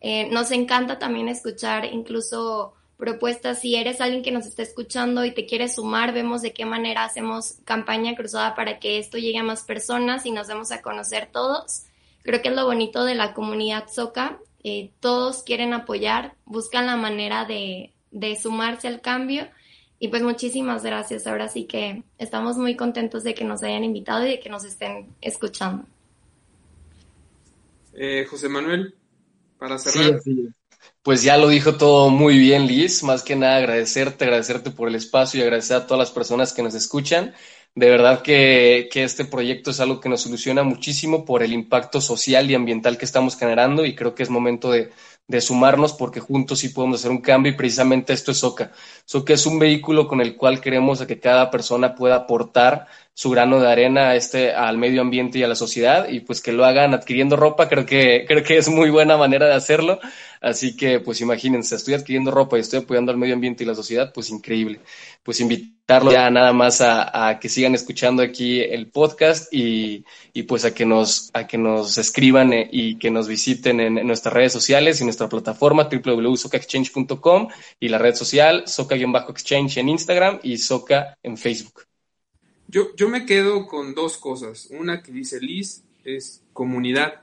[0.00, 3.60] eh, nos encanta también escuchar incluso propuestas.
[3.60, 7.04] Si eres alguien que nos está escuchando y te quieres sumar, vemos de qué manera
[7.04, 11.28] hacemos campaña cruzada para que esto llegue a más personas y nos demos a conocer
[11.32, 11.84] todos.
[12.24, 14.40] Creo que es lo bonito de la comunidad Soca.
[14.64, 19.48] Eh, todos quieren apoyar, buscan la manera de, de sumarse al cambio
[19.98, 21.26] y pues muchísimas gracias.
[21.26, 24.64] Ahora sí que estamos muy contentos de que nos hayan invitado y de que nos
[24.64, 25.84] estén escuchando.
[27.94, 28.94] Eh, José Manuel,
[29.58, 30.20] para cerrar.
[30.22, 30.48] Sí,
[31.02, 33.02] Pues ya lo dijo todo muy bien, Liz.
[33.02, 36.62] Más que nada agradecerte, agradecerte por el espacio y agradecer a todas las personas que
[36.62, 37.34] nos escuchan.
[37.74, 42.00] De verdad que, que, este proyecto es algo que nos soluciona muchísimo por el impacto
[42.00, 44.90] social y ambiental que estamos generando y creo que es momento de,
[45.28, 48.72] de sumarnos porque juntos sí podemos hacer un cambio y precisamente esto es SOCA.
[49.04, 52.86] SOCA es un vehículo con el cual queremos que cada persona pueda aportar
[53.18, 56.52] su grano de arena este, al medio ambiente y a la sociedad y pues que
[56.52, 59.98] lo hagan adquiriendo ropa, creo que, creo que es muy buena manera de hacerlo.
[60.40, 63.74] Así que pues imagínense, estoy adquiriendo ropa y estoy apoyando al medio ambiente y la
[63.74, 64.78] sociedad, pues increíble.
[65.24, 70.44] Pues invitarlo ya nada más a, a que sigan escuchando aquí el podcast y, y,
[70.44, 74.06] pues a que nos, a que nos escriban eh, y que nos visiten en, en
[74.06, 77.48] nuestras redes sociales y nuestra plataforma www.socaexchange.com
[77.80, 81.87] y la red social soca-exchange en Instagram y soca en Facebook.
[82.68, 84.68] Yo, yo me quedo con dos cosas.
[84.70, 87.22] Una que dice Liz es comunidad.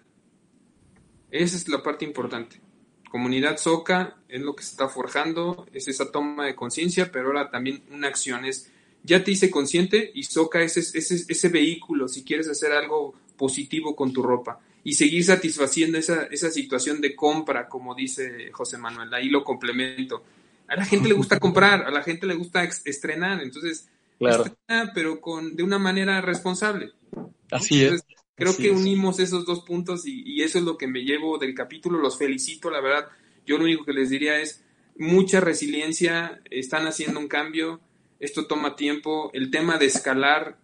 [1.30, 2.60] Esa es la parte importante.
[3.10, 7.50] Comunidad Soca es lo que se está forjando, es esa toma de conciencia, pero ahora
[7.50, 8.70] también una acción es,
[9.04, 13.96] ya te hice consciente y Soca es ese, ese, vehículo si quieres hacer algo positivo
[13.96, 19.14] con tu ropa y seguir satisfaciendo esa, esa situación de compra, como dice José Manuel,
[19.14, 20.24] ahí lo complemento.
[20.68, 23.88] A la gente le gusta comprar, a la gente le gusta estrenar, entonces
[24.20, 24.46] Claro.
[24.94, 26.92] pero con, de una manera responsable.
[27.52, 28.04] Así es.
[28.36, 31.54] Creo que unimos esos dos puntos y, y, eso es lo que me llevo del
[31.54, 32.00] capítulo.
[32.00, 33.08] Los felicito, la verdad.
[33.46, 34.64] Yo lo único que les diría es
[34.98, 37.80] mucha resiliencia, están haciendo un cambio,
[38.20, 39.30] esto toma tiempo.
[39.34, 40.58] El tema de escalar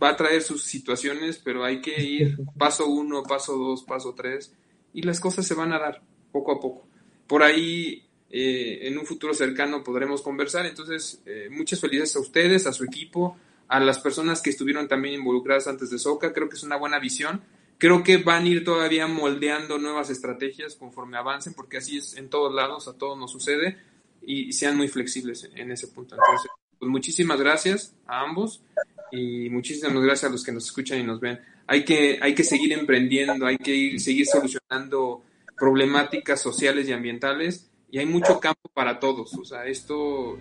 [0.00, 4.54] va a traer sus situaciones, pero hay que ir paso uno, paso dos, paso tres
[4.92, 6.86] y las cosas se van a dar poco a poco.
[7.26, 8.04] Por ahí
[8.34, 10.64] eh, en un futuro cercano podremos conversar.
[10.64, 13.36] Entonces, eh, muchas felicidades a ustedes, a su equipo,
[13.68, 16.32] a las personas que estuvieron también involucradas antes de Soca.
[16.32, 17.42] Creo que es una buena visión.
[17.76, 22.30] Creo que van a ir todavía moldeando nuevas estrategias conforme avancen, porque así es en
[22.30, 23.76] todos lados, a todos nos sucede,
[24.24, 26.14] y sean muy flexibles en ese punto.
[26.14, 28.62] Entonces, pues muchísimas gracias a ambos
[29.10, 31.40] y muchísimas gracias a los que nos escuchan y nos ven.
[31.66, 35.22] Hay que, hay que seguir emprendiendo, hay que ir, seguir solucionando
[35.56, 39.34] problemáticas sociales y ambientales y hay mucho campo para todos.
[39.34, 40.38] O sea, esto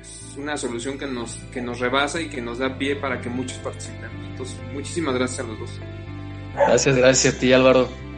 [0.00, 3.30] es una solución que nos, que nos rebasa y que nos da pie para que
[3.30, 4.10] muchos participen.
[4.32, 5.70] Entonces, muchísimas gracias a los dos.
[6.56, 8.09] Gracias, gracias a ti Álvaro.